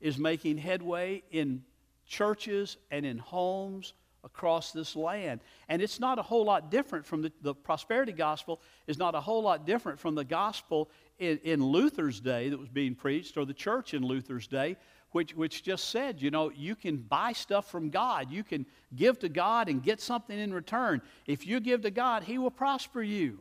is 0.02 0.18
making 0.18 0.58
headway 0.58 1.24
in 1.32 1.64
churches 2.12 2.78
and 2.92 3.06
in 3.06 3.18
homes 3.18 3.94
across 4.24 4.72
this 4.72 4.96
land. 4.96 5.40
And 5.70 5.82
it's 5.82 6.00
not 6.00 6.20
a 6.20 6.22
whole 6.22 6.44
lot 6.44 6.70
different 6.70 7.06
from 7.06 7.22
the, 7.22 7.32
the 7.42 7.56
prosperity 7.56 8.12
gospel, 8.12 8.62
is 8.86 9.00
not 9.00 9.16
a 9.16 9.22
whole 9.22 9.42
lot 9.42 9.66
different 9.66 9.98
from 9.98 10.14
the 10.14 10.26
gospel 10.26 10.90
in, 11.18 11.40
in 11.44 11.64
Luther's 11.64 12.20
day 12.20 12.50
that 12.50 12.60
was 12.60 12.70
being 12.70 12.96
preached, 12.96 13.38
or 13.38 13.46
the 13.46 13.54
church 13.54 13.94
in 13.94 14.04
Luther's 14.04 14.46
day, 14.46 14.76
which, 15.12 15.34
which 15.34 15.64
just 15.64 15.90
said, 15.90 16.22
you 16.22 16.32
know, 16.32 16.52
you 16.52 16.76
can 16.76 16.98
buy 16.98 17.32
stuff 17.32 17.72
from 17.72 17.90
God. 17.90 18.30
You 18.30 18.44
can 18.44 18.66
give 18.96 19.18
to 19.20 19.30
God 19.30 19.70
and 19.70 19.82
get 19.82 20.02
something 20.02 20.38
in 20.38 20.54
return. 20.54 21.02
If 21.26 21.48
you 21.48 21.60
give 21.62 21.82
to 21.82 21.92
God, 21.92 22.24
He 22.24 22.38
will 22.38 22.52
prosper 22.52 23.02
you, 23.02 23.40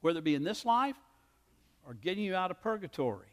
whether 0.00 0.18
it 0.18 0.24
be 0.24 0.34
in 0.34 0.44
this 0.44 0.64
life 0.64 0.96
or 1.86 1.94
getting 1.94 2.24
you 2.24 2.34
out 2.34 2.50
of 2.50 2.60
purgatory. 2.60 3.29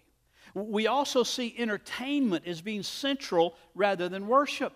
We 0.54 0.88
also 0.88 1.24
see 1.24 1.54
entertainment 1.58 2.46
as 2.48 2.62
being 2.62 2.84
central 2.84 3.56
rather 3.76 4.10
than 4.10 4.28
worship. 4.28 4.74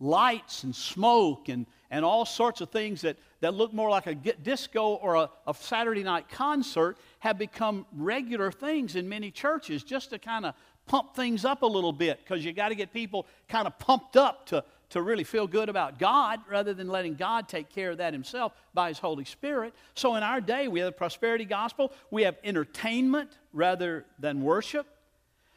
Lights 0.00 0.62
and 0.62 0.74
smoke 0.74 1.48
and, 1.48 1.66
and 1.90 2.04
all 2.04 2.24
sorts 2.24 2.60
of 2.60 2.70
things 2.70 3.00
that, 3.00 3.16
that 3.40 3.54
look 3.54 3.72
more 3.72 3.90
like 3.90 4.06
a 4.06 4.14
disco 4.14 4.94
or 4.94 5.16
a, 5.16 5.30
a 5.46 5.54
Saturday 5.54 6.04
night 6.04 6.28
concert 6.28 6.96
have 7.18 7.38
become 7.38 7.84
regular 7.92 8.52
things 8.52 8.94
in 8.94 9.08
many 9.08 9.30
churches 9.30 9.82
just 9.82 10.10
to 10.10 10.18
kind 10.18 10.46
of 10.46 10.54
pump 10.86 11.14
things 11.14 11.44
up 11.44 11.62
a 11.62 11.66
little 11.66 11.92
bit 11.92 12.18
because 12.18 12.44
you 12.44 12.52
got 12.52 12.70
to 12.70 12.74
get 12.74 12.92
people 12.92 13.26
kind 13.48 13.66
of 13.66 13.78
pumped 13.78 14.16
up 14.16 14.46
to, 14.46 14.64
to 14.90 15.02
really 15.02 15.24
feel 15.24 15.46
good 15.46 15.68
about 15.68 15.98
God 15.98 16.40
rather 16.48 16.72
than 16.72 16.88
letting 16.88 17.14
God 17.14 17.48
take 17.48 17.68
care 17.68 17.90
of 17.90 17.98
that 17.98 18.12
himself 18.12 18.52
by 18.72 18.88
his 18.88 18.98
Holy 18.98 19.24
Spirit. 19.24 19.74
So 19.94 20.14
in 20.16 20.22
our 20.22 20.40
day, 20.40 20.68
we 20.68 20.80
have 20.80 20.86
the 20.86 20.92
prosperity 20.92 21.44
gospel, 21.44 21.92
we 22.10 22.22
have 22.22 22.36
entertainment 22.42 23.30
rather 23.52 24.06
than 24.18 24.42
worship. 24.42 24.86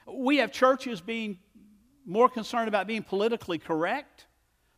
We 0.08 0.38
have 0.38 0.52
churches 0.52 1.00
being 1.00 1.39
more 2.06 2.28
concerned 2.28 2.67
about 2.67 2.88
being 2.88 3.04
politically 3.04 3.60
correct, 3.60 4.26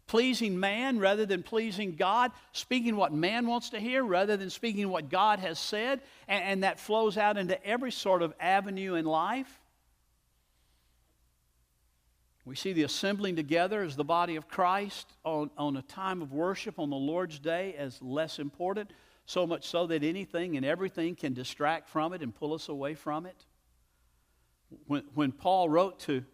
pleasing 0.06 0.60
man 0.60 1.00
rather 1.00 1.26
than 1.26 1.42
pleasing 1.42 1.96
God, 1.96 2.32
speaking 2.52 2.96
what 2.96 3.14
man 3.14 3.48
wants 3.48 3.70
to 3.72 3.80
hear 3.80 4.04
rather 4.04 4.38
than 4.38 4.50
speaking 4.50 4.90
what 4.90 5.10
God 5.10 5.40
has 5.40 5.58
said, 5.58 6.02
and, 6.28 6.44
and 6.44 6.64
that 6.64 6.80
flows 6.80 7.18
out 7.18 7.38
into 7.38 7.64
every 7.66 7.92
sort 7.92 8.22
of 8.22 8.34
avenue 8.40 8.96
in 8.96 9.06
life. 9.06 9.60
We 12.46 12.56
see 12.56 12.74
the 12.74 12.84
assembling 12.84 13.38
together 13.38 13.84
as 13.84 13.96
the 13.96 14.04
body 14.04 14.36
of 14.36 14.50
Christ 14.50 15.14
on, 15.24 15.50
on 15.58 15.78
a 15.78 15.82
time 15.82 16.22
of 16.22 16.34
worship 16.34 16.78
on 16.78 16.90
the 16.90 16.96
Lord's 16.96 17.40
Day 17.40 17.74
as 17.78 18.02
less 18.02 18.38
important, 18.38 18.92
so 19.26 19.48
much 19.48 19.66
so 19.66 19.88
that 19.88 20.04
anything 20.04 20.58
and 20.58 20.66
everything 20.66 21.16
can 21.16 21.34
distract 21.34 21.88
from 21.88 22.12
it 22.12 22.22
and 22.22 22.36
pull 22.36 22.54
us 22.54 22.68
away 22.68 22.96
from 22.96 23.26
it. 23.26 23.46
When, 24.88 25.04
when 25.14 25.32
Paul 25.32 25.70
wrote 25.70 26.00
to, 26.02 26.26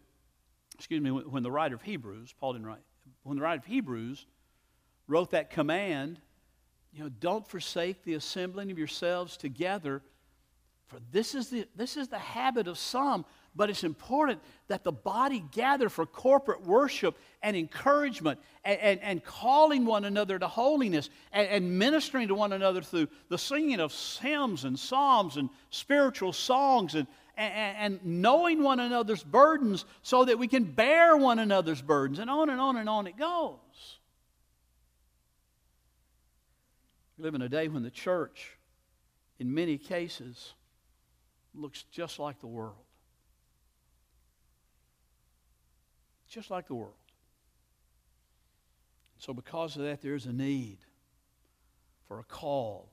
excuse 0.76 1.00
me, 1.00 1.12
when, 1.12 1.30
when 1.30 1.44
the 1.44 1.52
writer 1.52 1.76
of 1.76 1.84
Hebrews, 1.84 2.34
Paul 2.40 2.54
didn't 2.54 2.68
write, 2.68 2.82
when 3.22 3.38
the 3.38 3.44
writer 3.44 3.60
of 3.60 3.66
Hebrews 3.66 4.26
wrote 5.08 5.32
that 5.32 5.52
command, 5.52 6.20
you 6.92 7.04
know, 7.04 7.10
don't 7.10 7.48
forsake 7.48 8.04
the 8.04 8.16
assembling 8.16 8.72
of 8.72 8.80
yourselves 8.80 9.38
together, 9.38 10.02
for 10.88 10.98
this 11.12 11.36
is 11.36 11.50
the, 11.50 11.68
this 11.76 11.98
is 11.98 12.08
the 12.08 12.18
habit 12.18 12.68
of 12.68 12.80
some 12.80 13.26
but 13.56 13.70
it's 13.70 13.84
important 13.84 14.40
that 14.68 14.84
the 14.84 14.92
body 14.92 15.44
gather 15.52 15.90
for 15.90 16.06
corporate 16.06 16.62
worship 16.62 17.18
and 17.42 17.58
encouragement 17.58 18.40
and, 18.64 18.80
and, 18.80 19.02
and 19.02 19.24
calling 19.24 19.86
one 19.86 20.06
another 20.06 20.38
to 20.38 20.48
holiness 20.48 21.10
and, 21.32 21.48
and, 21.48 21.80
ministering 21.80 22.28
to 22.28 22.36
one 22.36 22.54
another 22.54 22.82
through 22.82 23.08
the 23.30 23.38
singing 23.38 23.80
of 23.80 23.94
hymns 24.22 24.66
and 24.66 24.78
psalms 24.78 25.38
and 25.38 25.50
spiritual 25.72 26.32
songs 26.32 26.96
and, 26.96 27.08
and, 27.38 28.00
knowing 28.04 28.62
one 28.62 28.80
another's 28.80 29.24
burdens 29.24 29.86
so 30.04 30.26
that 30.26 30.38
we 30.38 30.48
can 30.48 30.64
bear 30.64 31.18
one 31.18 31.40
another's 31.40 31.82
burdens 31.82 32.20
and 32.20 32.30
on 32.30 32.50
and 32.50 32.62
on 32.62 32.78
and 32.78 32.88
on 32.88 33.08
it 33.08 33.18
goes. 33.18 33.60
We 37.18 37.24
live 37.24 37.36
in 37.36 37.42
a 37.42 37.50
day 37.50 37.68
when 37.68 37.84
the 37.84 37.92
church, 37.92 38.58
in 39.40 39.54
many 39.54 39.78
cases, 39.78 40.54
looks 41.54 41.84
just 41.92 42.20
like 42.20 42.40
the 42.40 42.48
world. 42.48 42.76
Just 46.30 46.50
like 46.50 46.68
the 46.68 46.76
world. 46.76 46.94
So, 49.18 49.34
because 49.34 49.76
of 49.76 49.84
that, 49.84 50.02
there's 50.02 50.26
a 50.26 50.32
need 50.32 50.78
for 52.08 52.20
a 52.20 52.24
call 52.24 52.90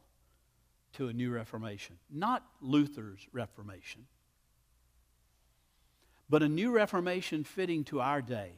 to 0.94 1.08
a 1.08 1.12
new 1.12 1.30
Reformation. 1.30 1.98
Not 2.10 2.44
Luther's 2.60 3.28
Reformation, 3.32 4.06
but 6.28 6.42
a 6.42 6.48
new 6.48 6.72
Reformation 6.72 7.44
fitting 7.44 7.84
to 7.84 8.00
our 8.00 8.20
day. 8.20 8.52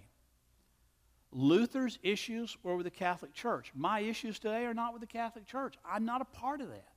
Luther's 1.30 1.98
issues 2.02 2.56
were 2.62 2.76
with 2.76 2.84
the 2.84 2.90
Catholic 2.90 3.34
Church. 3.34 3.70
My 3.74 4.00
issues 4.00 4.38
today 4.38 4.64
are 4.64 4.72
not 4.72 4.94
with 4.94 5.00
the 5.00 5.06
Catholic 5.06 5.44
Church. 5.44 5.74
I'm 5.84 6.06
not 6.06 6.22
a 6.22 6.24
part 6.24 6.62
of 6.62 6.68
that. 6.68 6.88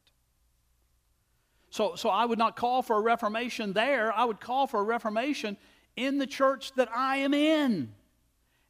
So, 1.69 1.95
so 1.95 2.09
I 2.09 2.25
would 2.25 2.37
not 2.37 2.55
call 2.55 2.81
for 2.81 2.97
a 2.97 3.01
reformation 3.01 3.73
there. 3.73 4.13
I 4.13 4.23
would 4.23 4.39
call 4.39 4.67
for 4.67 4.79
a 4.79 4.83
reformation 4.83 5.57
in 5.95 6.17
the 6.17 6.27
church 6.27 6.73
that 6.75 6.89
I 6.95 7.17
am 7.17 7.33
in. 7.33 7.91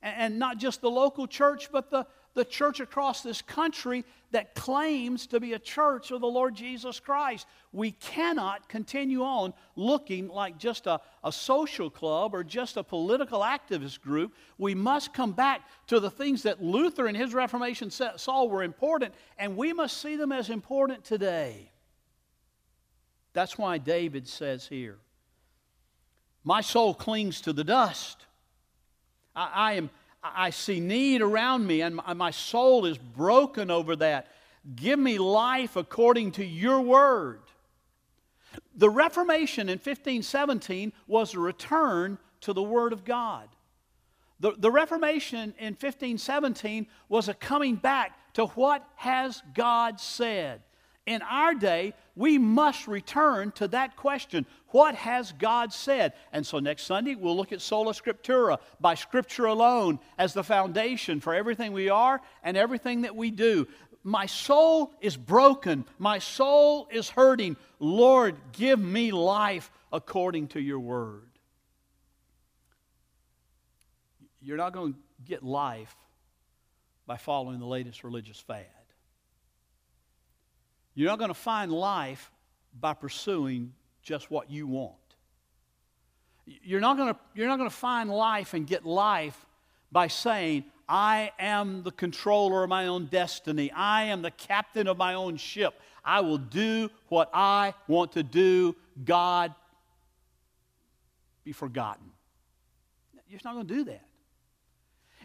And 0.02 0.40
not 0.40 0.58
just 0.58 0.82
the 0.82 0.90
local 0.90 1.28
church, 1.28 1.70
but 1.72 1.92
the, 1.92 2.08
the 2.34 2.46
church 2.46 2.80
across 2.80 3.22
this 3.22 3.42
country 3.42 4.04
that 4.32 4.56
claims 4.56 5.28
to 5.28 5.40
be 5.40 5.54
a 5.54 5.60
church 5.60 6.12
of 6.12 6.22
the 6.22 6.28
Lord 6.28 6.56
Jesus 6.56 7.00
Christ. 7.00 7.46
We 7.72 7.92
cannot 7.92 8.68
continue 8.70 9.22
on 9.22 9.54
looking 9.76 10.30
like 10.30 10.58
just 10.58 10.88
a, 10.88 11.02
a 11.24 11.32
social 11.32 11.90
club 11.90 12.34
or 12.34 12.44
just 12.44 12.78
a 12.78 12.84
political 12.84 13.42
activist 13.42 14.02
group. 14.02 14.34
We 14.58 14.74
must 14.74 15.14
come 15.14 15.34
back 15.34 15.62
to 15.88 16.00
the 16.00 16.10
things 16.10 16.44
that 16.44 16.64
Luther 16.64 17.08
and 17.08 17.18
his 17.18 17.34
Reformation 17.34 17.92
saw 17.92 18.46
were 18.46 18.64
important, 18.64 19.14
and 19.38 19.58
we 19.58 19.74
must 19.74 20.02
see 20.02 20.16
them 20.16 20.32
as 20.32 20.50
important 20.50 21.04
today. 21.04 21.70
That's 23.34 23.58
why 23.58 23.78
David 23.78 24.28
says 24.28 24.68
here 24.68 24.98
my 26.43 26.62
soul 26.62 26.93
clings 26.93 27.41
to 27.41 27.54
the 27.54 27.63
dust. 27.63 28.25
I, 29.36 29.51
I 29.54 29.73
am, 29.73 29.89
I 30.23 30.49
see 30.49 30.80
need 30.80 31.21
around 31.21 31.65
me, 31.65 31.82
and 31.82 31.95
my, 31.95 32.13
my 32.13 32.32
soul 32.32 32.86
is 32.86 32.97
broken 32.97 33.71
over 33.71 33.95
that. 33.97 34.27
Give 34.75 34.99
me 34.99 35.17
life 35.17 35.75
according 35.75 36.34
to 36.34 36.45
your 36.45 36.82
word. 36.82 37.41
The 38.75 38.89
Reformation 38.89 39.69
in 39.69 39.77
1517 39.77 40.93
was 41.08 41.34
a 41.34 41.39
return 41.39 42.17
to 42.41 42.54
the 42.54 42.63
Word 42.63 42.93
of 42.93 43.06
God. 43.06 43.47
The, 44.39 44.54
the 44.58 44.71
Reformation 44.71 45.54
in 45.60 45.73
1517 45.73 46.88
was 47.08 47.30
a 47.30 47.34
coming 47.34 47.75
back 47.75 48.34
to 48.34 48.47
what 48.47 48.88
has 48.95 49.41
God 49.54 49.99
said. 49.99 50.62
In 51.12 51.21
our 51.24 51.54
day, 51.54 51.93
we 52.15 52.38
must 52.38 52.88
return 52.88 53.52
to 53.54 53.67
that 53.67 53.97
question 53.97 54.45
what 54.69 54.95
has 54.95 55.34
God 55.34 55.74
said? 55.74 56.13
And 56.32 56.47
so 56.47 56.60
next 56.60 56.84
Sunday, 56.84 57.15
we'll 57.15 57.36
look 57.36 57.52
at 57.52 57.60
Sola 57.60 57.91
Scriptura, 57.91 58.60
by 58.80 58.95
Scripture 58.95 59.47
alone, 59.47 60.00
as 60.17 60.34
the 60.34 60.41
foundation 60.41 61.19
for 61.19 61.36
everything 61.36 61.74
we 61.74 61.89
are 61.89 62.21
and 62.43 62.56
everything 62.56 63.02
that 63.02 63.13
we 63.13 63.30
do. 63.30 63.67
My 64.06 64.26
soul 64.26 64.93
is 65.02 65.17
broken. 65.17 65.84
My 66.00 66.19
soul 66.19 66.88
is 66.89 67.10
hurting. 67.10 67.58
Lord, 67.78 68.38
give 68.54 68.80
me 68.80 69.12
life 69.12 69.69
according 69.91 70.47
to 70.50 70.62
your 70.62 70.80
word. 70.80 71.28
You're 74.41 74.56
not 74.56 74.71
going 74.71 74.93
to 74.93 75.00
get 75.26 75.43
life 75.43 75.93
by 77.06 77.17
following 77.17 77.60
the 77.60 77.65
latest 77.65 78.06
religious 78.06 78.39
fad. 78.39 78.81
You're 80.93 81.10
not 81.10 81.19
going 81.19 81.30
to 81.30 81.34
find 81.34 81.71
life 81.71 82.32
by 82.80 82.93
pursuing 82.93 83.73
just 84.01 84.30
what 84.30 84.49
you 84.49 84.67
want. 84.67 84.95
You're 86.45 86.82
not 86.82 86.97
going 86.97 87.13
to, 87.13 87.19
you're 87.34 87.47
not 87.47 87.58
going 87.58 87.69
to 87.69 87.75
find 87.75 88.10
life 88.10 88.54
and 88.54 88.67
get 88.67 88.86
life 88.86 89.45
by 89.91 90.08
saying, 90.08 90.65
I 90.88 91.32
am 91.39 91.84
the 91.84 91.91
controller 91.91 92.63
of 92.63 92.69
my 92.69 92.88
own 92.88 93.06
destiny. 93.06 93.71
I 93.71 94.06
am 94.06 94.21
the 94.21 94.32
captain 94.32 94.88
of 94.88 94.97
my 94.97 95.13
own 95.13 95.38
ship. 95.38 95.73
I 96.04 96.19
will 96.21 96.38
do 96.38 96.89
what 97.08 97.30
I 97.34 97.73
want 97.88 98.13
to 98.13 98.23
do. 98.23 98.75
God 99.06 99.54
be 101.43 101.54
forgotten. 101.54 102.12
You're 103.30 103.39
not 103.45 103.54
going 103.54 103.67
to 103.67 103.73
do 103.73 103.84
that. 103.86 104.04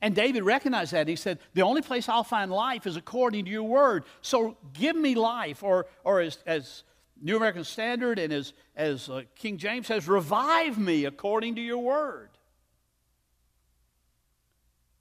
And 0.03 0.15
David 0.15 0.43
recognized 0.43 0.93
that. 0.93 1.09
He 1.09 1.17
said, 1.17 1.39
The 1.55 1.63
only 1.63 1.83
place 1.83 2.09
I'll 2.09 2.25
find 2.25 2.51
life 2.51 2.87
is 2.87 2.97
according 2.97 3.47
to 3.47 3.51
your 3.51 3.63
word. 3.65 4.05
So 4.21 4.57
give 4.73 4.97
me 4.97 5.15
life. 5.15 5.63
Or, 5.63 5.87
or 6.05 6.21
as, 6.21 6.39
as 6.47 6.85
New 7.21 7.37
American 7.37 7.65
Standard 7.65 8.19
and 8.19 8.33
as, 8.33 8.53
as 8.77 9.09
uh, 9.09 9.23
King 9.35 9.59
James 9.59 9.87
says, 9.87 10.07
revive 10.07 10.79
me 10.79 11.05
according 11.05 11.55
to 11.57 11.63
your 11.63 11.79
word. 11.79 12.31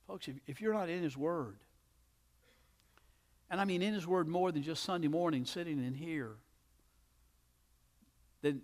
Folks, 0.08 0.28
if, 0.28 0.36
if 0.48 0.62
you're 0.62 0.74
not 0.74 0.90
in 0.90 1.04
his 1.04 1.18
word, 1.18 1.58
and 3.50 3.60
I 3.60 3.66
mean 3.66 3.82
in 3.82 3.94
his 3.94 4.08
word 4.08 4.28
more 4.28 4.52
than 4.52 4.64
just 4.64 4.84
Sunday 4.84 5.08
morning 5.08 5.46
sitting 5.46 5.84
in 5.84 5.94
here, 5.94 6.32
then 8.42 8.62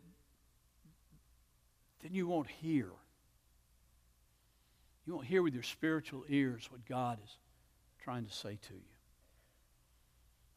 then 2.02 2.14
you 2.14 2.28
won't 2.28 2.48
hear. 2.48 2.90
You 5.06 5.16
won't 5.16 5.28
hear 5.28 5.42
with 5.42 5.54
your 5.54 5.64
spiritual 5.64 6.24
ears 6.30 6.68
what 6.70 6.86
God 6.86 7.20
is 7.24 7.38
trying 8.04 8.26
to 8.26 8.34
say 8.34 8.58
to 8.68 8.74
you. 8.74 8.80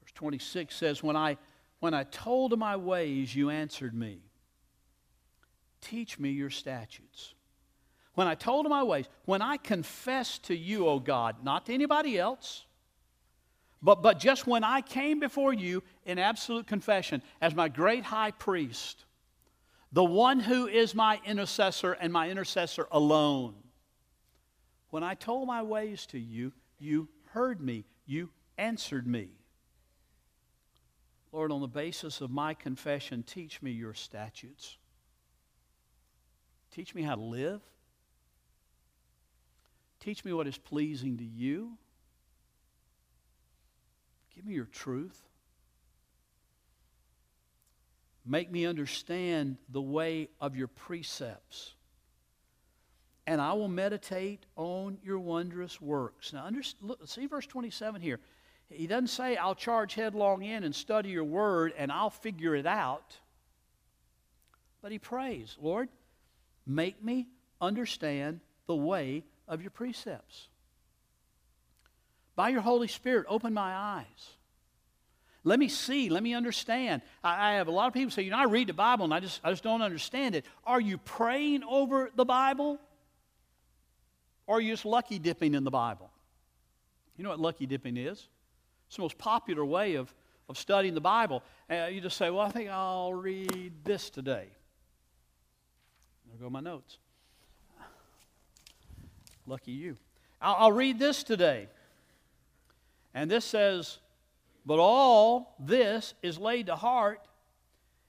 Verse 0.03 0.13
26 0.15 0.75
says, 0.75 1.03
When 1.03 1.17
I, 1.17 1.39
when 1.81 1.95
I 1.95 2.05
told 2.05 2.53
of 2.53 2.59
my 2.59 2.77
ways, 2.77 3.35
you 3.35 3.51
answered 3.51 3.95
me. 3.95 4.21
Teach 5.81 6.19
me 6.19 6.31
your 6.31 6.51
statutes. 6.51 7.35
When 8.15 8.27
I 8.27 8.35
told 8.35 8.67
of 8.67 8.71
my 8.71 8.83
ways, 8.83 9.07
when 9.25 9.43
I 9.43 9.57
confessed 9.57 10.45
to 10.45 10.57
you, 10.57 10.87
O 10.89 10.99
God, 10.99 11.37
not 11.43 11.67
to 11.67 11.75
anybody 11.75 12.19
else, 12.19 12.65
but, 13.83 14.03
but 14.03 14.19
just 14.19 14.47
when 14.47 14.65
I 14.65 14.81
came 14.81 15.21
before 15.21 15.53
you 15.53 15.83
in 16.07 16.19
absolute 16.19 16.67
confession 16.67 17.23
as 17.41 17.55
my 17.55 17.69
great 17.69 18.05
high 18.05 18.31
priest, 18.31 19.05
the 19.93 20.05
one 20.05 20.41
who 20.41 20.67
is 20.67 20.95
my 20.95 21.21
intercessor 21.27 21.93
and 21.93 22.13
my 22.13 22.31
intercessor 22.31 22.87
alone, 22.91 23.55
when 24.95 25.03
I 25.03 25.15
told 25.15 25.49
my 25.49 25.61
ways 25.61 26.07
to 26.13 26.21
you, 26.21 26.53
you 26.79 27.09
heard 27.33 27.61
me, 27.61 27.85
you 28.07 28.31
answered 28.57 29.09
me. 29.09 29.31
Lord, 31.33 31.51
on 31.51 31.61
the 31.61 31.67
basis 31.67 32.21
of 32.21 32.31
my 32.31 32.55
confession, 32.55 33.25
teach 33.25 33.61
me 33.61 33.73
your 33.73 33.93
statutes. 33.93 34.77
Teach 36.73 36.95
me 36.95 37.03
how 37.03 37.17
to 37.17 37.21
live. 37.21 37.61
Teach 39.99 40.25
me 40.25 40.33
what 40.33 40.47
is 40.47 40.59
pleasing 40.59 41.19
to 41.19 41.25
you. 41.25 41.73
Give 44.37 44.47
me 44.47 44.55
your 44.55 44.67
truth. 44.67 45.21
Make 48.25 48.49
me 48.49 48.65
understand 48.65 49.57
the 49.69 49.83
way 49.83 50.29
of 50.41 50.55
your 50.55 50.69
precepts. 50.69 51.74
And 53.27 53.41
I 53.41 53.55
will 53.55 53.69
meditate 53.69 54.45
on 54.57 54.99
your 55.03 55.19
wondrous 55.19 55.81
works. 55.81 56.33
Now, 56.33 56.45
under, 56.45 56.61
look, 56.83 57.07
see 57.09 57.27
verse 57.27 57.47
27 57.47 58.03
here. 58.03 58.21
He 58.69 58.87
doesn't 58.87 59.09
say, 59.09 59.37
I'll 59.37 59.55
charge 59.55 59.95
headlong 59.95 60.43
in 60.43 60.65
and 60.65 60.75
study 60.75 61.11
your 61.11 61.25
word 61.25 61.73
and 61.77 61.91
I'll 61.91 62.11
figure 62.11 62.55
it 62.55 62.67
out. 62.67 63.19
But 64.83 64.93
he 64.93 64.99
prays, 64.99 65.57
Lord, 65.61 65.89
make 66.67 67.03
me 67.03 67.29
understand 67.61 68.41
the 68.67 68.77
way 68.77 69.25
of 69.49 69.63
your 69.63 69.71
precepts. 69.71 70.49
By 72.37 72.49
your 72.49 72.61
Holy 72.61 72.89
Spirit, 72.89 73.27
open 73.29 73.55
my 73.55 73.75
eyes. 73.75 74.35
Let 75.47 75.59
me 75.59 75.69
see, 75.69 76.09
let 76.09 76.23
me 76.23 76.35
understand. 76.35 77.03
I, 77.23 77.55
have 77.55 77.69
a 77.69 77.71
lot 77.71 77.87
of 77.87 77.93
people 77.93 78.11
say, 78.11 78.23
you 78.23 78.31
know, 78.31 78.39
I 78.39 78.45
read 78.45 78.69
the 78.69 78.73
Bible 78.73 79.05
and 79.05 79.13
I 79.13 79.21
just, 79.21 79.41
I 79.45 79.51
just 79.51 79.63
don't 79.63 79.83
understand 79.83 80.35
it. 80.35 80.47
Are 80.65 80.81
you 80.81 80.97
praying 80.97 81.63
over 81.65 82.11
the 82.17 82.25
Bible? 82.25 82.81
Or 84.47 84.59
are 84.59 84.61
you 84.61 84.73
just 84.73 84.85
lucky 84.85 85.19
dipping 85.19 85.55
in 85.55 85.65
the 85.65 85.71
Bible? 85.71 86.11
You 87.17 87.25
know 87.25 87.31
what 87.31 87.41
lucky 87.41 87.67
dipping 87.67 87.97
is? 87.97 88.29
It's 88.87 88.97
the 88.97 89.03
most 89.03 89.19
popular 89.19 89.65
way 89.65 89.95
of, 89.95 90.13
of 90.49 90.59
studying 90.59 90.95
the 90.95 91.01
Bible. 91.01 91.43
Uh, 91.71 91.87
you 91.91 92.01
just 92.01 92.17
say, 92.17 92.31
well, 92.31 92.47
I 92.47 92.51
think 92.51 92.69
I'll 92.69 93.15
read 93.15 93.73
this 93.85 94.11
today. 94.11 94.49
There 96.27 96.41
go 96.41 96.51
my 96.51 96.61
notes. 96.61 96.99
Lucky 99.47 99.73
you. 99.73 99.97
I'll, 100.41 100.57
I'll 100.59 100.73
read 100.73 100.99
this 100.99 101.23
today. 101.23 101.69
And 103.15 103.31
this 103.31 103.45
says, 103.45 103.99
But 104.67 104.79
all 104.79 105.55
this 105.61 106.15
is 106.23 106.39
laid 106.39 106.67
to 106.67 106.77
heart, 106.77 107.21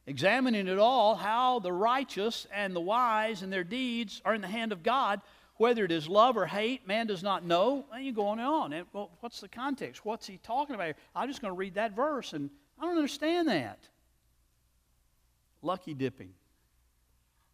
examining 0.08 0.68
it 0.68 0.80
all, 0.80 1.16
how 1.16 1.60
the 1.60 1.72
righteous 1.72 2.48
and 2.54 2.76
the 2.76 2.82
wise 2.82 3.42
and 3.42 3.54
their 3.54 3.64
deeds 3.64 4.22
are 4.26 4.34
in 4.34 4.42
the 4.42 4.48
hand 4.48 4.72
of 4.72 4.82
God. 4.82 5.22
Whether 5.58 5.86
it 5.86 5.92
is 5.92 6.10
love 6.10 6.36
or 6.36 6.46
hate, 6.46 6.86
man 6.86 7.08
does 7.08 7.24
not 7.24 7.46
know. 7.46 7.86
And 7.94 8.06
you 8.06 8.12
go 8.12 8.28
on 8.28 8.40
and 8.40 8.48
on. 8.48 8.74
And, 8.74 8.86
well, 8.92 9.12
what's 9.22 9.40
the 9.40 9.48
context? 9.48 10.04
What's 10.04 10.28
he 10.28 10.38
talking 10.38 10.76
about 10.76 10.86
here? 10.86 10.96
I'm 11.16 11.30
just 11.30 11.42
going 11.42 11.54
to 11.54 11.58
read 11.58 11.76
that 11.76 11.96
verse, 11.96 12.34
and 12.34 12.50
I 12.80 12.84
don't 12.84 12.98
understand 12.98 13.48
that. 13.48 13.80
Lucky 15.62 15.94
dipping. 15.94 16.34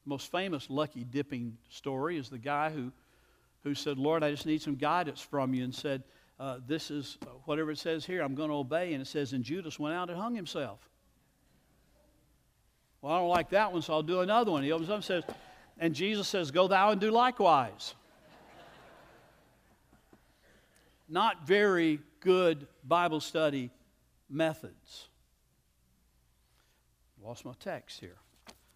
The 0.04 0.10
most 0.10 0.32
famous 0.32 0.68
lucky 0.70 1.04
dipping 1.04 1.58
story 1.70 2.18
is 2.18 2.30
the 2.30 2.40
guy 2.40 2.72
who, 2.72 2.92
who 3.64 3.76
said, 3.76 4.00
Lord, 4.00 4.24
I 4.24 4.32
just 4.32 4.48
need 4.48 4.64
some 4.64 4.76
guidance 4.76 5.22
from 5.22 5.54
you, 5.54 5.64
and 5.64 5.74
said, 5.74 6.04
uh, 6.40 6.58
This 6.66 6.90
is 6.90 7.20
uh, 7.22 7.28
whatever 7.46 7.70
it 7.70 7.78
says 7.78 8.04
here, 8.04 8.24
I'm 8.24 8.34
going 8.34 8.50
to 8.50 8.56
obey. 8.56 8.94
And 8.94 9.02
it 9.02 9.08
says, 9.08 9.34
And 9.34 9.44
Judas 9.44 9.78
went 9.78 9.96
out 9.96 10.10
and 10.10 10.18
hung 10.18 10.34
himself. 10.34 10.80
Well, 13.02 13.14
I 13.14 13.20
don't 13.20 13.30
like 13.30 13.50
that 13.52 13.72
one, 13.72 13.84
so 13.84 13.94
I'll 13.94 14.04
do 14.04 14.22
another 14.22 14.52
one. 14.52 14.64
He 14.64 14.72
opens 14.72 14.90
up 14.90 14.96
and 14.96 15.04
says, 15.04 15.24
and 15.78 15.94
Jesus 15.94 16.28
says, 16.28 16.52
Go 16.52 16.68
thou 16.68 16.92
and 16.92 17.02
do 17.02 17.12
likewise. 17.12 17.96
Not 21.10 21.46
very 21.46 22.00
good 22.22 22.68
Bible 22.88 23.20
study 23.20 23.70
methods. 24.30 25.10
Lost 27.24 27.46
my 27.46 27.54
text 27.60 28.00
here. 28.00 28.16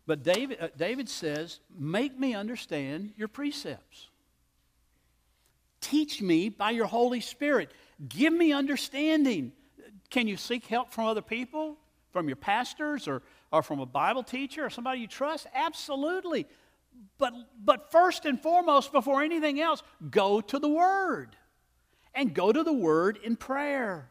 But 0.05 0.23
David, 0.23 0.57
uh, 0.61 0.67
David 0.77 1.09
says, 1.09 1.59
Make 1.77 2.19
me 2.19 2.35
understand 2.35 3.13
your 3.17 3.27
precepts. 3.27 4.09
Teach 5.81 6.21
me 6.21 6.49
by 6.49 6.71
your 6.71 6.85
Holy 6.85 7.21
Spirit. 7.21 7.71
Give 8.09 8.33
me 8.33 8.51
understanding. 8.51 9.51
Can 10.09 10.27
you 10.27 10.37
seek 10.37 10.65
help 10.65 10.91
from 10.91 11.05
other 11.05 11.21
people? 11.21 11.77
From 12.11 12.27
your 12.27 12.35
pastors 12.35 13.07
or, 13.07 13.21
or 13.51 13.61
from 13.61 13.79
a 13.79 13.85
Bible 13.85 14.23
teacher 14.23 14.65
or 14.65 14.69
somebody 14.69 15.01
you 15.01 15.07
trust? 15.07 15.47
Absolutely. 15.53 16.47
But, 17.17 17.33
but 17.63 17.91
first 17.91 18.25
and 18.25 18.41
foremost, 18.41 18.91
before 18.91 19.23
anything 19.23 19.61
else, 19.61 19.83
go 20.09 20.41
to 20.41 20.59
the 20.59 20.69
Word. 20.69 21.35
And 22.13 22.33
go 22.33 22.51
to 22.51 22.63
the 22.63 22.73
Word 22.73 23.19
in 23.23 23.35
prayer. 23.35 24.09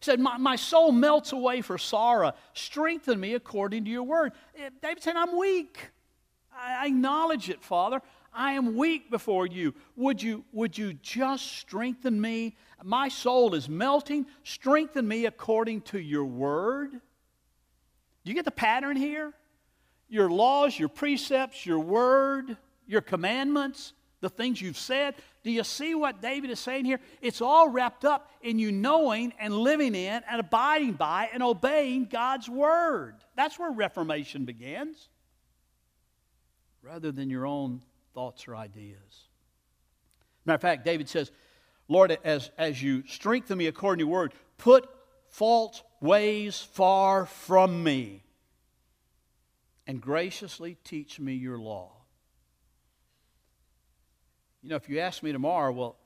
He 0.00 0.04
said, 0.04 0.20
my, 0.20 0.36
my 0.36 0.56
soul 0.56 0.92
melts 0.92 1.32
away 1.32 1.60
for 1.62 1.78
sorrow. 1.78 2.32
Strengthen 2.52 3.18
me 3.18 3.34
according 3.34 3.84
to 3.86 3.90
your 3.90 4.02
word. 4.02 4.32
Eh, 4.54 4.68
David 4.82 5.02
said, 5.02 5.16
I'm 5.16 5.34
weak. 5.34 5.90
I 6.54 6.88
acknowledge 6.88 7.48
it, 7.48 7.62
Father. 7.62 8.02
I 8.34 8.52
am 8.52 8.76
weak 8.76 9.10
before 9.10 9.46
you. 9.46 9.74
Would 9.96 10.22
you, 10.22 10.44
would 10.52 10.76
you 10.76 10.92
just 10.92 11.52
strengthen 11.52 12.20
me? 12.20 12.56
My 12.82 13.08
soul 13.08 13.54
is 13.54 13.68
melting. 13.68 14.26
Strengthen 14.42 15.08
me 15.08 15.24
according 15.24 15.82
to 15.82 15.98
your 15.98 16.24
word. 16.24 16.90
Do 16.92 16.98
you 18.24 18.34
get 18.34 18.44
the 18.44 18.50
pattern 18.50 18.96
here? 18.96 19.32
Your 20.14 20.30
laws, 20.30 20.78
your 20.78 20.88
precepts, 20.88 21.66
your 21.66 21.80
word, 21.80 22.56
your 22.86 23.00
commandments, 23.00 23.92
the 24.20 24.30
things 24.30 24.62
you've 24.62 24.78
said. 24.78 25.16
Do 25.42 25.50
you 25.50 25.64
see 25.64 25.94
what 25.94 26.22
David 26.22 26.50
is 26.50 26.60
saying 26.60 26.84
here? 26.84 27.00
It's 27.20 27.42
all 27.42 27.68
wrapped 27.68 28.04
up 28.04 28.30
in 28.40 28.58
you 28.58 28.70
knowing 28.70 29.34
and 29.40 29.52
living 29.52 29.94
in 29.94 30.22
and 30.30 30.40
abiding 30.40 30.92
by 30.92 31.30
and 31.34 31.42
obeying 31.42 32.04
God's 32.04 32.48
word. 32.48 33.16
That's 33.34 33.58
where 33.58 33.72
Reformation 33.72 34.44
begins, 34.44 35.08
rather 36.80 37.10
than 37.10 37.28
your 37.28 37.44
own 37.44 37.82
thoughts 38.14 38.46
or 38.46 38.54
ideas. 38.54 39.28
Matter 40.46 40.54
of 40.54 40.62
fact, 40.62 40.84
David 40.84 41.08
says, 41.08 41.32
Lord, 41.88 42.16
as, 42.22 42.50
as 42.56 42.80
you 42.80 43.02
strengthen 43.08 43.58
me 43.58 43.66
according 43.66 43.98
to 43.98 44.08
your 44.08 44.12
word, 44.12 44.32
put 44.58 44.88
false 45.28 45.82
ways 46.00 46.60
far 46.60 47.26
from 47.26 47.82
me 47.82 48.23
and 49.86 50.00
graciously 50.00 50.76
teach 50.84 51.20
me 51.20 51.34
your 51.34 51.58
law. 51.58 51.92
You 54.62 54.70
know, 54.70 54.76
if 54.76 54.88
you 54.88 55.00
ask 55.00 55.22
me 55.22 55.32
tomorrow, 55.32 55.72
well, 55.72 55.96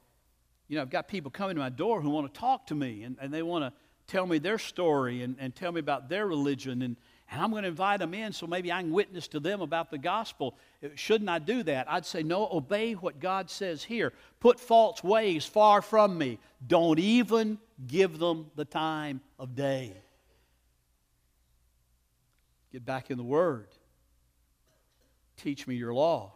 you 0.66 0.76
know, 0.76 0.82
I've 0.82 0.90
got 0.90 1.08
people 1.08 1.30
coming 1.30 1.56
to 1.56 1.60
my 1.60 1.70
door 1.70 2.00
who 2.00 2.10
want 2.10 2.32
to 2.32 2.40
talk 2.40 2.66
to 2.66 2.74
me 2.74 3.04
and, 3.04 3.16
and 3.20 3.32
they 3.32 3.42
want 3.42 3.64
to 3.64 3.72
tell 4.06 4.26
me 4.26 4.38
their 4.38 4.58
story 4.58 5.22
and, 5.22 5.36
and 5.38 5.54
tell 5.54 5.70
me 5.70 5.80
about 5.80 6.08
their 6.08 6.26
religion 6.26 6.82
and, 6.82 6.96
and 7.30 7.42
I'm 7.42 7.50
going 7.50 7.62
to 7.62 7.68
invite 7.68 8.00
them 8.00 8.14
in 8.14 8.32
so 8.32 8.46
maybe 8.46 8.72
I 8.72 8.80
can 8.80 8.90
witness 8.90 9.28
to 9.28 9.40
them 9.40 9.60
about 9.60 9.90
the 9.90 9.98
gospel. 9.98 10.56
Uh, 10.82 10.88
shouldn't 10.94 11.28
I 11.28 11.38
do 11.38 11.62
that? 11.64 11.90
I'd 11.90 12.06
say, 12.06 12.22
no, 12.22 12.48
obey 12.50 12.94
what 12.94 13.20
God 13.20 13.50
says 13.50 13.84
here. 13.84 14.12
Put 14.40 14.58
false 14.58 15.04
ways 15.04 15.44
far 15.44 15.82
from 15.82 16.16
me. 16.16 16.38
Don't 16.66 16.98
even 16.98 17.58
give 17.86 18.18
them 18.18 18.50
the 18.56 18.64
time 18.64 19.20
of 19.38 19.54
day. 19.54 19.92
Get 22.72 22.84
back 22.84 23.10
in 23.10 23.16
the 23.16 23.24
Word. 23.24 23.68
Teach 25.36 25.66
me 25.66 25.76
your 25.76 25.94
law. 25.94 26.32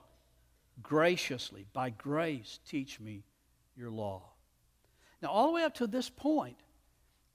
Graciously, 0.83 1.67
by 1.73 1.91
grace, 1.91 2.61
teach 2.67 2.99
me 2.99 3.25
your 3.77 3.91
law. 3.91 4.23
Now, 5.21 5.29
all 5.29 5.49
the 5.49 5.53
way 5.53 5.65
up 5.65 5.75
to 5.75 5.87
this 5.87 6.09
point, 6.09 6.57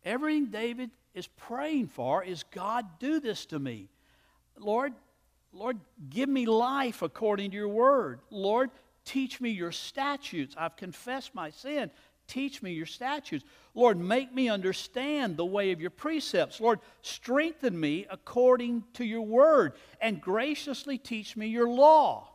everything 0.03 0.47
David 0.47 0.91
is 1.13 1.27
praying 1.27 1.87
for 1.87 2.23
is 2.23 2.43
God, 2.51 2.85
do 2.99 3.19
this 3.19 3.45
to 3.47 3.59
me. 3.59 3.89
Lord, 4.57 4.93
Lord, 5.53 5.79
give 6.09 6.29
me 6.29 6.45
life 6.45 7.01
according 7.01 7.51
to 7.51 7.57
your 7.57 7.69
word. 7.69 8.19
Lord, 8.29 8.69
teach 9.05 9.39
me 9.39 9.51
your 9.51 9.71
statutes. 9.71 10.55
I've 10.57 10.75
confessed 10.75 11.33
my 11.33 11.49
sin. 11.49 11.89
Teach 12.27 12.61
me 12.61 12.71
your 12.73 12.85
statutes. 12.85 13.45
Lord, 13.73 13.97
make 13.97 14.33
me 14.33 14.49
understand 14.49 15.37
the 15.37 15.45
way 15.45 15.71
of 15.71 15.81
your 15.81 15.89
precepts. 15.89 16.59
Lord, 16.59 16.79
strengthen 17.01 17.79
me 17.79 18.05
according 18.09 18.83
to 18.93 19.05
your 19.05 19.21
word 19.21 19.73
and 20.01 20.21
graciously 20.21 20.97
teach 20.97 21.37
me 21.37 21.47
your 21.47 21.69
law. 21.69 22.29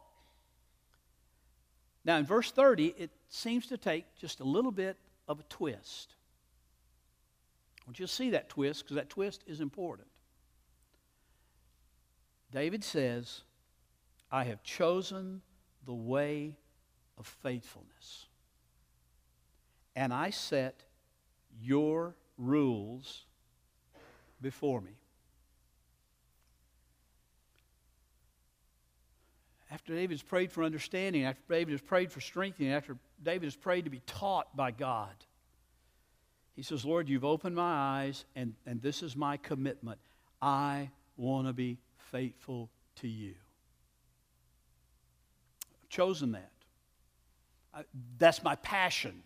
Now, 2.04 2.16
in 2.16 2.26
verse 2.26 2.50
30, 2.50 2.94
it 2.98 3.10
seems 3.28 3.66
to 3.68 3.76
take 3.76 4.04
just 4.16 4.40
a 4.40 4.44
little 4.44 4.72
bit 4.72 4.96
of 5.28 5.40
a 5.40 5.44
twist. 5.44 6.14
I 7.80 7.88
want 7.88 7.98
you 7.98 8.06
to 8.06 8.12
see 8.12 8.30
that 8.30 8.48
twist 8.48 8.84
because 8.84 8.96
that 8.96 9.10
twist 9.10 9.42
is 9.46 9.60
important. 9.60 10.08
David 12.50 12.84
says, 12.84 13.42
I 14.30 14.44
have 14.44 14.62
chosen 14.62 15.42
the 15.84 15.94
way 15.94 16.56
of 17.18 17.26
faithfulness, 17.26 18.26
and 19.94 20.12
I 20.12 20.30
set 20.30 20.82
your 21.60 22.14
rules 22.38 23.24
before 24.40 24.80
me. 24.80 24.92
After 29.70 29.94
David 29.94 30.12
has 30.12 30.22
prayed 30.22 30.52
for 30.52 30.64
understanding, 30.64 31.24
after 31.24 31.42
David 31.48 31.72
has 31.72 31.80
prayed 31.80 32.12
for 32.12 32.20
strengthening, 32.20 32.72
after 32.72 32.98
David 33.22 33.44
has 33.44 33.56
prayed 33.56 33.84
to 33.84 33.90
be 33.90 34.02
taught 34.06 34.54
by 34.54 34.70
God, 34.70 35.14
he 36.54 36.62
says, 36.62 36.84
Lord, 36.84 37.08
you've 37.08 37.24
opened 37.24 37.56
my 37.56 37.72
eyes, 37.72 38.26
and, 38.36 38.54
and 38.66 38.82
this 38.82 39.02
is 39.02 39.16
my 39.16 39.38
commitment. 39.38 39.98
I 40.42 40.90
want 41.16 41.46
to 41.46 41.54
be 41.54 41.78
faithful 42.10 42.68
to 42.96 43.08
you. 43.08 43.34
I've 45.82 45.88
chosen 45.88 46.32
that. 46.32 46.50
I, 47.74 47.84
that's 48.18 48.42
my 48.42 48.56
passion. 48.56 49.22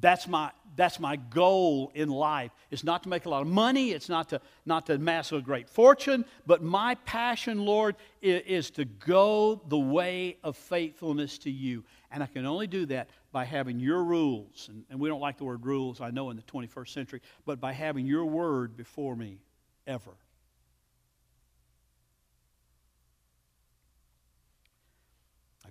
That's 0.00 0.26
my, 0.26 0.50
that's 0.74 0.98
my 0.98 1.16
goal 1.16 1.92
in 1.94 2.08
life. 2.08 2.50
It's 2.70 2.82
not 2.82 3.04
to 3.04 3.08
make 3.08 3.26
a 3.26 3.28
lot 3.28 3.42
of 3.42 3.48
money. 3.48 3.92
It's 3.92 4.08
not 4.08 4.28
to, 4.30 4.40
not 4.66 4.86
to 4.86 4.94
amass 4.94 5.30
a 5.30 5.40
great 5.40 5.68
fortune. 5.68 6.24
But 6.46 6.62
my 6.62 6.96
passion, 7.06 7.64
Lord, 7.64 7.94
is, 8.20 8.42
is 8.46 8.70
to 8.72 8.84
go 8.84 9.62
the 9.68 9.78
way 9.78 10.38
of 10.42 10.56
faithfulness 10.56 11.38
to 11.38 11.50
you. 11.50 11.84
And 12.10 12.22
I 12.22 12.26
can 12.26 12.44
only 12.44 12.66
do 12.66 12.86
that 12.86 13.08
by 13.30 13.44
having 13.44 13.78
your 13.78 14.02
rules. 14.02 14.68
And, 14.68 14.84
and 14.90 14.98
we 14.98 15.08
don't 15.08 15.20
like 15.20 15.38
the 15.38 15.44
word 15.44 15.64
rules, 15.64 16.00
I 16.00 16.10
know, 16.10 16.30
in 16.30 16.36
the 16.36 16.42
21st 16.42 16.88
century. 16.88 17.20
But 17.44 17.60
by 17.60 17.72
having 17.72 18.06
your 18.06 18.24
word 18.24 18.76
before 18.76 19.14
me 19.14 19.38
ever. 19.86 20.16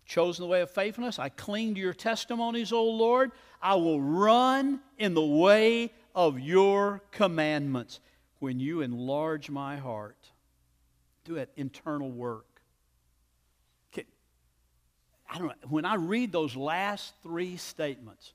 I've 0.04 0.06
chosen 0.06 0.44
the 0.44 0.50
way 0.50 0.62
of 0.62 0.72
faithfulness. 0.72 1.20
I 1.20 1.30
cling 1.30 1.76
to 1.76 1.80
your 1.80 1.94
testimonies, 1.94 2.72
O 2.72 2.84
Lord. 2.84 3.32
I 3.64 3.76
will 3.76 4.02
run 4.02 4.82
in 5.00 5.16
the 5.16 5.26
way 5.26 5.92
of 6.14 6.40
your 6.40 7.02
commandments. 7.12 8.00
When 8.40 8.60
you 8.60 8.82
enlarge 8.82 9.50
my 9.50 9.78
heart, 9.78 10.18
do 11.24 11.36
that 11.36 11.50
internal 11.56 12.12
work. 12.12 12.46
I 15.34 15.40
don't 15.40 15.48
know, 15.48 15.54
when 15.68 15.84
I 15.84 15.96
read 15.96 16.32
those 16.32 16.56
last 16.56 17.16
three 17.24 17.58
statements, 17.58 18.34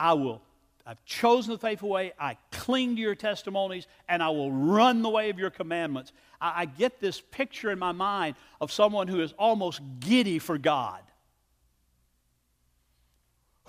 I 0.00 0.14
will, 0.14 0.42
I've 0.84 1.04
chosen 1.04 1.52
the 1.52 1.58
faithful 1.58 1.90
way, 1.90 2.12
I 2.18 2.36
cling 2.50 2.96
to 2.96 3.00
your 3.00 3.14
testimonies, 3.14 3.86
and 4.08 4.20
I 4.20 4.30
will 4.30 4.50
run 4.50 5.02
the 5.02 5.08
way 5.08 5.30
of 5.30 5.38
your 5.38 5.50
commandments. 5.50 6.12
I, 6.40 6.62
I 6.62 6.64
get 6.64 7.00
this 7.00 7.20
picture 7.20 7.70
in 7.70 7.78
my 7.78 7.92
mind 7.92 8.34
of 8.60 8.72
someone 8.72 9.06
who 9.06 9.20
is 9.20 9.32
almost 9.38 9.80
giddy 10.00 10.40
for 10.40 10.58
God. 10.58 11.00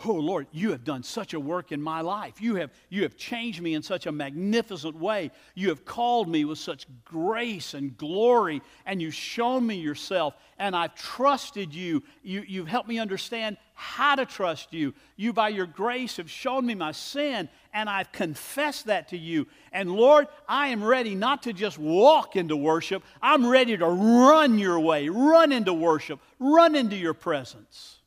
Oh 0.04 0.14
Lord, 0.14 0.48
you 0.52 0.72
have 0.72 0.84
done 0.84 1.04
such 1.04 1.34
a 1.34 1.40
work 1.40 1.72
in 1.72 1.82
my 1.82 2.02
life. 2.02 2.42
You 2.42 2.56
have, 2.56 2.72
you 2.90 3.04
have 3.04 3.18
changed 3.18 3.62
me 3.62 3.76
in 3.76 3.84
such 3.84 4.08
a 4.08 4.12
magnificent 4.12 4.96
way. 4.96 5.32
You 5.54 5.70
have 5.70 5.86
called 5.86 6.28
me 6.28 6.44
with 6.46 6.58
such 6.58 6.88
grace 7.04 7.74
and 7.74 7.96
glory, 7.98 8.62
and 8.86 9.02
you've 9.02 9.14
shown 9.14 9.68
me 9.68 9.76
yourself, 9.76 10.34
and 10.58 10.76
I've 10.76 10.96
trusted 10.96 11.74
you. 11.74 12.02
you. 12.24 12.44
You've 12.48 12.68
helped 12.68 12.90
me 12.90 12.98
understand 13.00 13.58
how 13.74 14.16
to 14.16 14.26
trust 14.26 14.74
you. 14.74 14.94
You, 15.18 15.34
by 15.34 15.50
your 15.50 15.68
grace, 15.68 16.18
have 16.18 16.32
shown 16.32 16.66
me 16.66 16.74
my 16.74 16.94
sin, 16.94 17.48
and 17.74 17.90
I've 17.90 18.12
confessed 18.12 18.88
that 18.88 19.10
to 19.10 19.18
you. 19.18 19.48
And 19.72 19.92
Lord, 19.92 20.28
I 20.48 20.70
am 20.70 20.84
ready 20.84 21.14
not 21.14 21.44
to 21.44 21.54
just 21.54 21.78
walk 21.78 22.36
into 22.36 22.56
worship, 22.56 23.04
I'm 23.22 23.48
ready 23.48 23.78
to 23.78 23.88
run 23.88 24.58
your 24.58 24.80
way, 24.80 25.10
run 25.10 25.52
into 25.52 25.74
worship, 25.74 26.20
run 26.40 26.76
into 26.76 26.96
your 26.96 27.14
presence. 27.14 28.01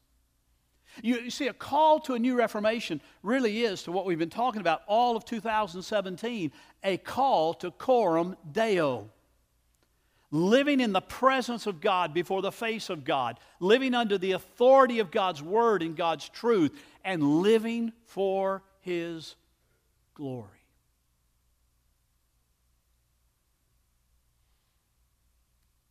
You, 1.02 1.16
you, 1.20 1.30
see, 1.30 1.48
a 1.48 1.52
call 1.52 2.00
to 2.00 2.14
a 2.14 2.18
new 2.18 2.36
reformation 2.36 3.00
really 3.22 3.64
is 3.64 3.82
to 3.84 3.92
what 3.92 4.06
we've 4.06 4.18
been 4.18 4.30
talking 4.30 4.60
about 4.60 4.82
all 4.86 5.16
of 5.16 5.24
2017 5.24 6.52
a 6.82 6.96
call 6.98 7.54
to 7.54 7.70
coram 7.70 8.36
deo. 8.50 9.10
Living 10.30 10.80
in 10.80 10.92
the 10.92 11.00
presence 11.00 11.66
of 11.66 11.80
God 11.80 12.12
before 12.12 12.42
the 12.42 12.50
face 12.52 12.90
of 12.90 13.04
God, 13.04 13.38
living 13.60 13.94
under 13.94 14.18
the 14.18 14.32
authority 14.32 14.98
of 14.98 15.10
God's 15.10 15.42
word 15.42 15.82
and 15.82 15.96
God's 15.96 16.28
truth, 16.28 16.72
and 17.04 17.40
living 17.40 17.92
for 18.06 18.62
His 18.80 19.36
glory. 20.14 20.48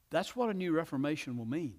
That's 0.10 0.36
what 0.36 0.50
a 0.50 0.54
new 0.54 0.74
reformation 0.74 1.38
will 1.38 1.46
mean. 1.46 1.76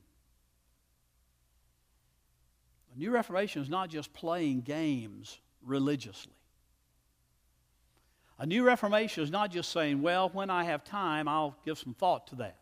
New 2.96 3.10
reformation 3.10 3.62
is 3.62 3.68
not 3.68 3.88
just 3.88 4.12
playing 4.12 4.60
games 4.60 5.38
religiously. 5.62 6.32
A 8.38 8.46
new 8.46 8.64
reformation 8.64 9.22
is 9.22 9.30
not 9.30 9.50
just 9.50 9.70
saying, 9.70 10.02
well, 10.02 10.28
when 10.32 10.50
I 10.50 10.64
have 10.64 10.84
time, 10.84 11.28
I'll 11.28 11.56
give 11.64 11.78
some 11.78 11.94
thought 11.94 12.28
to 12.28 12.36
that. 12.36 12.56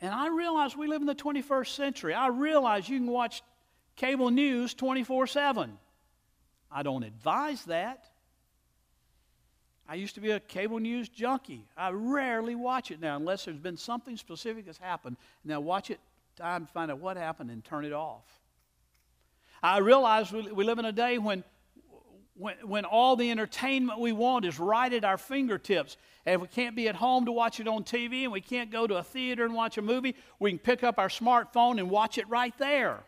And 0.00 0.12
I 0.12 0.28
realize 0.28 0.76
we 0.76 0.86
live 0.86 1.00
in 1.00 1.06
the 1.06 1.14
21st 1.14 1.68
century. 1.68 2.14
I 2.14 2.28
realize 2.28 2.88
you 2.88 2.98
can 2.98 3.06
watch 3.06 3.42
cable 3.96 4.30
news 4.30 4.74
24 4.74 5.26
7. 5.26 5.78
I 6.70 6.82
don't 6.82 7.04
advise 7.04 7.64
that. 7.66 8.10
I 9.88 9.96
used 9.96 10.14
to 10.14 10.20
be 10.20 10.30
a 10.30 10.40
cable 10.40 10.78
news 10.78 11.08
junkie. 11.08 11.66
I 11.76 11.90
rarely 11.90 12.54
watch 12.54 12.90
it 12.90 13.00
now 13.00 13.16
unless 13.16 13.44
there's 13.44 13.58
been 13.58 13.76
something 13.76 14.16
specific 14.16 14.64
that's 14.66 14.78
happened. 14.78 15.16
Now 15.44 15.60
watch 15.60 15.90
it 15.90 16.00
time 16.36 16.66
to 16.66 16.72
find 16.72 16.90
out 16.90 16.98
what 16.98 17.16
happened 17.16 17.50
and 17.50 17.64
turn 17.64 17.84
it 17.84 17.92
off. 17.92 18.24
I 19.62 19.78
realize 19.78 20.32
we, 20.32 20.50
we 20.52 20.64
live 20.64 20.78
in 20.78 20.84
a 20.84 20.92
day 20.92 21.18
when, 21.18 21.44
when, 22.34 22.56
when 22.64 22.84
all 22.84 23.16
the 23.16 23.30
entertainment 23.30 24.00
we 24.00 24.12
want 24.12 24.44
is 24.44 24.58
right 24.58 24.92
at 24.92 25.04
our 25.04 25.16
fingertips. 25.16 25.96
And 26.26 26.34
if 26.36 26.40
we 26.42 26.48
can't 26.48 26.76
be 26.76 26.88
at 26.88 26.96
home 26.96 27.26
to 27.26 27.32
watch 27.32 27.60
it 27.60 27.68
on 27.68 27.84
TV 27.84 28.24
and 28.24 28.32
we 28.32 28.40
can't 28.40 28.70
go 28.70 28.86
to 28.86 28.96
a 28.96 29.02
theater 29.02 29.44
and 29.44 29.54
watch 29.54 29.78
a 29.78 29.82
movie, 29.82 30.16
we 30.38 30.50
can 30.50 30.58
pick 30.58 30.82
up 30.82 30.98
our 30.98 31.08
smartphone 31.08 31.78
and 31.78 31.88
watch 31.88 32.18
it 32.18 32.28
right 32.28 32.56
there. 32.58 33.04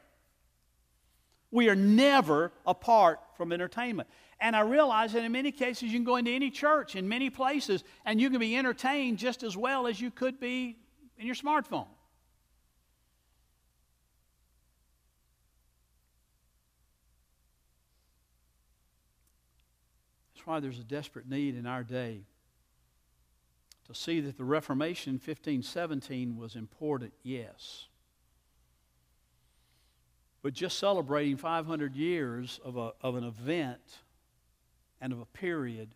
We 1.51 1.69
are 1.69 1.77
never 1.77 2.53
apart 2.65 3.21
from 3.37 3.53
entertainment. 3.53 4.09
And 4.41 4.55
I 4.55 4.61
realize 4.61 5.13
that 5.15 5.25
in 5.25 5.33
many 5.33 5.53
cases 5.53 5.85
you 5.85 5.93
can 5.93 6.05
go 6.05 6.17
into 6.17 6.31
any 6.31 6.51
church 6.51 6.97
in 6.97 7.09
many 7.09 7.31
places 7.31 7.85
and 8.05 8.21
you 8.21 8.31
can 8.31 8.39
be 8.39 8.57
entertained 8.57 9.19
just 9.19 9.43
as 9.43 9.57
well 9.57 9.87
as 9.87 10.01
you 10.01 10.11
could 10.11 10.39
be 10.39 10.77
in 11.19 11.27
your 11.27 11.35
smartphone. 11.35 11.87
Why 20.47 20.61
there's 20.61 20.79
a 20.79 20.85
desperate 20.85 21.29
need 21.29 21.57
in 21.57 21.67
our 21.67 21.83
day 21.83 22.23
to 23.87 23.95
see 23.95 24.21
that 24.21 24.37
the 24.37 24.45
Reformation 24.45 25.11
in 25.11 25.15
1517 25.15 26.37
was 26.37 26.57
important, 26.57 27.13
yes. 27.23 27.87
But 30.43 30.55
just 30.55 30.79
celebrating 30.79 31.37
500 31.37 31.95
years 31.95 32.61
of, 32.65 32.77
a, 32.77 32.93
of 33.01 33.17
an 33.17 33.25
event 33.25 33.81
and 35.01 35.13
of 35.13 35.21
a 35.21 35.27
period 35.27 35.95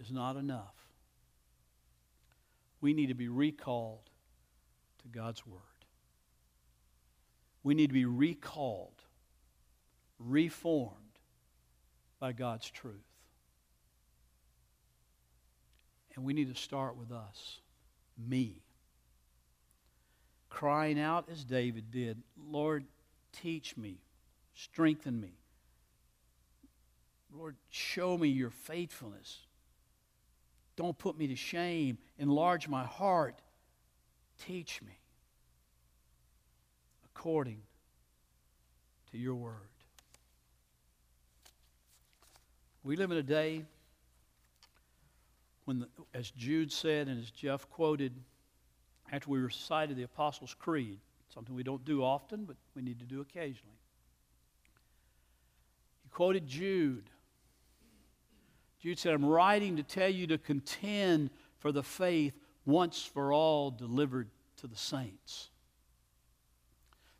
is 0.00 0.10
not 0.10 0.36
enough. 0.36 0.74
We 2.80 2.92
need 2.92 3.08
to 3.08 3.14
be 3.14 3.28
recalled 3.28 4.10
to 5.02 5.08
God's 5.08 5.44
Word. 5.46 5.60
We 7.62 7.74
need 7.74 7.88
to 7.88 7.94
be 7.94 8.04
recalled, 8.04 9.02
reformed 10.20 10.94
by 12.20 12.32
God's 12.32 12.70
truth. 12.70 13.15
And 16.16 16.24
we 16.24 16.32
need 16.32 16.52
to 16.52 16.60
start 16.60 16.96
with 16.96 17.12
us, 17.12 17.60
me. 18.16 18.62
Crying 20.48 20.98
out 20.98 21.28
as 21.30 21.44
David 21.44 21.90
did, 21.90 22.22
Lord, 22.50 22.84
teach 23.32 23.76
me, 23.76 23.98
strengthen 24.54 25.20
me. 25.20 25.34
Lord, 27.36 27.56
show 27.68 28.16
me 28.16 28.28
your 28.28 28.48
faithfulness. 28.50 29.40
Don't 30.76 30.96
put 30.96 31.18
me 31.18 31.26
to 31.26 31.36
shame. 31.36 31.98
Enlarge 32.18 32.66
my 32.66 32.84
heart. 32.84 33.40
Teach 34.46 34.80
me 34.82 34.98
according 37.04 37.60
to 39.10 39.18
your 39.18 39.34
word. 39.34 39.52
We 42.84 42.96
live 42.96 43.10
in 43.10 43.18
a 43.18 43.22
day 43.22 43.64
when, 45.66 45.80
the, 45.80 45.88
as 46.14 46.30
Jude 46.30 46.72
said 46.72 47.08
and 47.08 47.20
as 47.20 47.30
Jeff 47.30 47.68
quoted, 47.68 48.12
after 49.12 49.30
we 49.30 49.38
recited 49.38 49.96
the 49.96 50.04
Apostles' 50.04 50.54
Creed, 50.58 50.98
something 51.34 51.54
we 51.54 51.62
don't 51.62 51.84
do 51.84 52.02
often, 52.02 52.44
but 52.44 52.56
we 52.74 52.82
need 52.82 52.98
to 53.00 53.04
do 53.04 53.20
occasionally. 53.20 53.78
He 56.02 56.08
quoted 56.08 56.46
Jude. 56.46 57.10
Jude 58.80 58.98
said, 58.98 59.12
I'm 59.12 59.24
writing 59.24 59.76
to 59.76 59.82
tell 59.82 60.08
you 60.08 60.28
to 60.28 60.38
contend 60.38 61.30
for 61.58 61.72
the 61.72 61.82
faith 61.82 62.34
once 62.64 63.02
for 63.02 63.32
all 63.32 63.70
delivered 63.70 64.28
to 64.58 64.68
the 64.68 64.76
saints. 64.76 65.50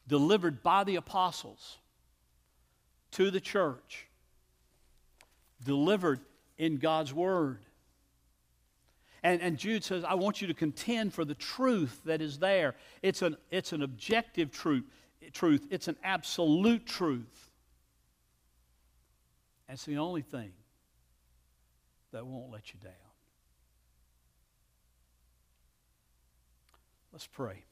Delivered 0.06 0.62
by 0.62 0.84
the 0.84 0.96
apostles 0.96 1.78
to 3.12 3.32
the 3.32 3.40
church. 3.40 4.06
Delivered 5.64 6.20
in 6.58 6.76
God's 6.76 7.12
Word. 7.12 7.65
And, 9.22 9.40
and 9.40 9.56
Jude 9.56 9.84
says, 9.84 10.04
I 10.04 10.14
want 10.14 10.40
you 10.40 10.46
to 10.48 10.54
contend 10.54 11.12
for 11.12 11.24
the 11.24 11.34
truth 11.34 12.00
that 12.04 12.20
is 12.20 12.38
there. 12.38 12.74
It's 13.02 13.22
an, 13.22 13.36
it's 13.50 13.72
an 13.72 13.82
objective 13.82 14.50
truth, 14.50 14.84
truth, 15.32 15.66
it's 15.70 15.88
an 15.88 15.96
absolute 16.04 16.86
truth. 16.86 17.50
It's 19.68 19.84
the 19.84 19.98
only 19.98 20.22
thing 20.22 20.52
that 22.12 22.24
won't 22.24 22.50
let 22.50 22.72
you 22.72 22.80
down. 22.80 22.92
Let's 27.12 27.26
pray. 27.26 27.65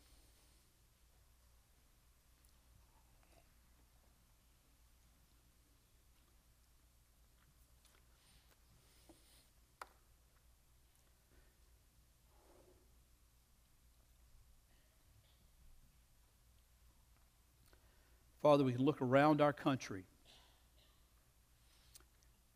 Father, 18.44 18.62
we 18.62 18.74
can 18.74 18.84
look 18.84 19.00
around 19.00 19.40
our 19.40 19.54
country 19.54 20.04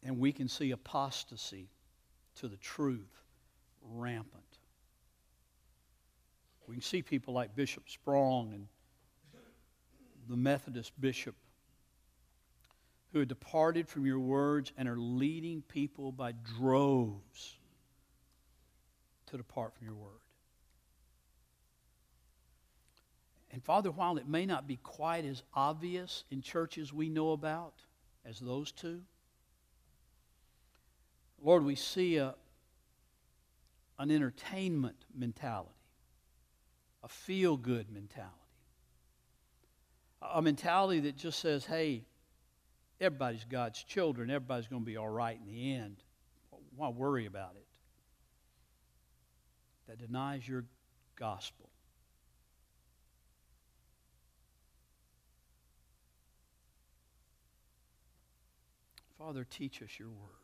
and 0.02 0.18
we 0.18 0.32
can 0.32 0.46
see 0.46 0.70
apostasy 0.72 1.70
to 2.34 2.46
the 2.46 2.58
truth 2.58 3.22
rampant. 3.80 4.58
We 6.66 6.74
can 6.74 6.82
see 6.82 7.00
people 7.00 7.32
like 7.32 7.56
Bishop 7.56 7.88
Spong 7.88 8.52
and 8.52 8.66
the 10.28 10.36
Methodist 10.36 10.92
bishop 11.00 11.34
who 13.14 13.20
have 13.20 13.28
departed 13.28 13.88
from 13.88 14.04
your 14.04 14.20
words 14.20 14.70
and 14.76 14.90
are 14.90 14.98
leading 14.98 15.62
people 15.62 16.12
by 16.12 16.32
droves 16.58 17.56
to 19.28 19.38
depart 19.38 19.72
from 19.74 19.86
your 19.86 19.96
word. 19.96 20.20
And 23.58 23.64
Father, 23.64 23.90
while 23.90 24.18
it 24.18 24.28
may 24.28 24.46
not 24.46 24.68
be 24.68 24.76
quite 24.76 25.24
as 25.24 25.42
obvious 25.52 26.22
in 26.30 26.42
churches 26.42 26.92
we 26.92 27.08
know 27.08 27.32
about 27.32 27.74
as 28.24 28.38
those 28.38 28.70
two, 28.70 29.00
Lord, 31.42 31.64
we 31.64 31.74
see 31.74 32.18
a, 32.18 32.36
an 33.98 34.12
entertainment 34.12 34.94
mentality, 35.12 35.74
a 37.02 37.08
feel 37.08 37.56
good 37.56 37.90
mentality, 37.90 38.30
a 40.22 40.40
mentality 40.40 41.00
that 41.00 41.16
just 41.16 41.40
says, 41.40 41.64
hey, 41.64 42.04
everybody's 43.00 43.44
God's 43.44 43.82
children, 43.82 44.30
everybody's 44.30 44.68
going 44.68 44.82
to 44.82 44.86
be 44.86 44.96
all 44.96 45.08
right 45.08 45.36
in 45.36 45.52
the 45.52 45.74
end. 45.74 45.96
Why 46.76 46.90
worry 46.90 47.26
about 47.26 47.56
it? 47.56 47.66
That 49.88 49.98
denies 49.98 50.46
your 50.46 50.64
gospel. 51.16 51.67
Father, 59.18 59.44
teach 59.50 59.82
us 59.82 59.98
your 59.98 60.10
word. 60.10 60.38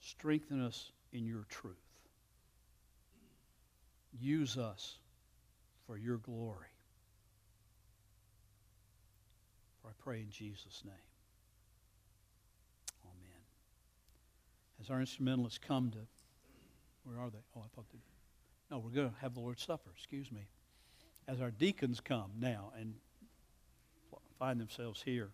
Strengthen 0.00 0.64
us 0.64 0.90
in 1.12 1.26
your 1.26 1.44
truth. 1.50 1.76
Use 4.18 4.56
us 4.56 4.96
for 5.86 5.98
your 5.98 6.16
glory. 6.16 6.66
For 9.82 9.88
I 9.88 9.92
pray 10.02 10.20
in 10.20 10.30
Jesus' 10.30 10.82
name. 10.84 10.94
Amen. 13.04 13.40
As 14.80 14.88
our 14.90 15.00
instrumentalists 15.00 15.58
come 15.58 15.90
to, 15.90 15.98
where 17.04 17.20
are 17.20 17.28
they? 17.28 17.38
Oh, 17.54 17.60
I 17.60 17.68
thought 17.74 17.86
they, 17.92 17.98
no, 18.70 18.78
we're 18.78 18.90
going 18.90 19.10
to 19.10 19.16
have 19.20 19.34
the 19.34 19.40
Lord's 19.40 19.62
Supper, 19.62 19.90
excuse 19.94 20.32
me. 20.32 20.48
As 21.26 21.42
our 21.42 21.50
deacons 21.50 22.00
come 22.00 22.30
now 22.40 22.72
and 22.78 22.94
find 24.38 24.58
themselves 24.58 25.02
here. 25.02 25.30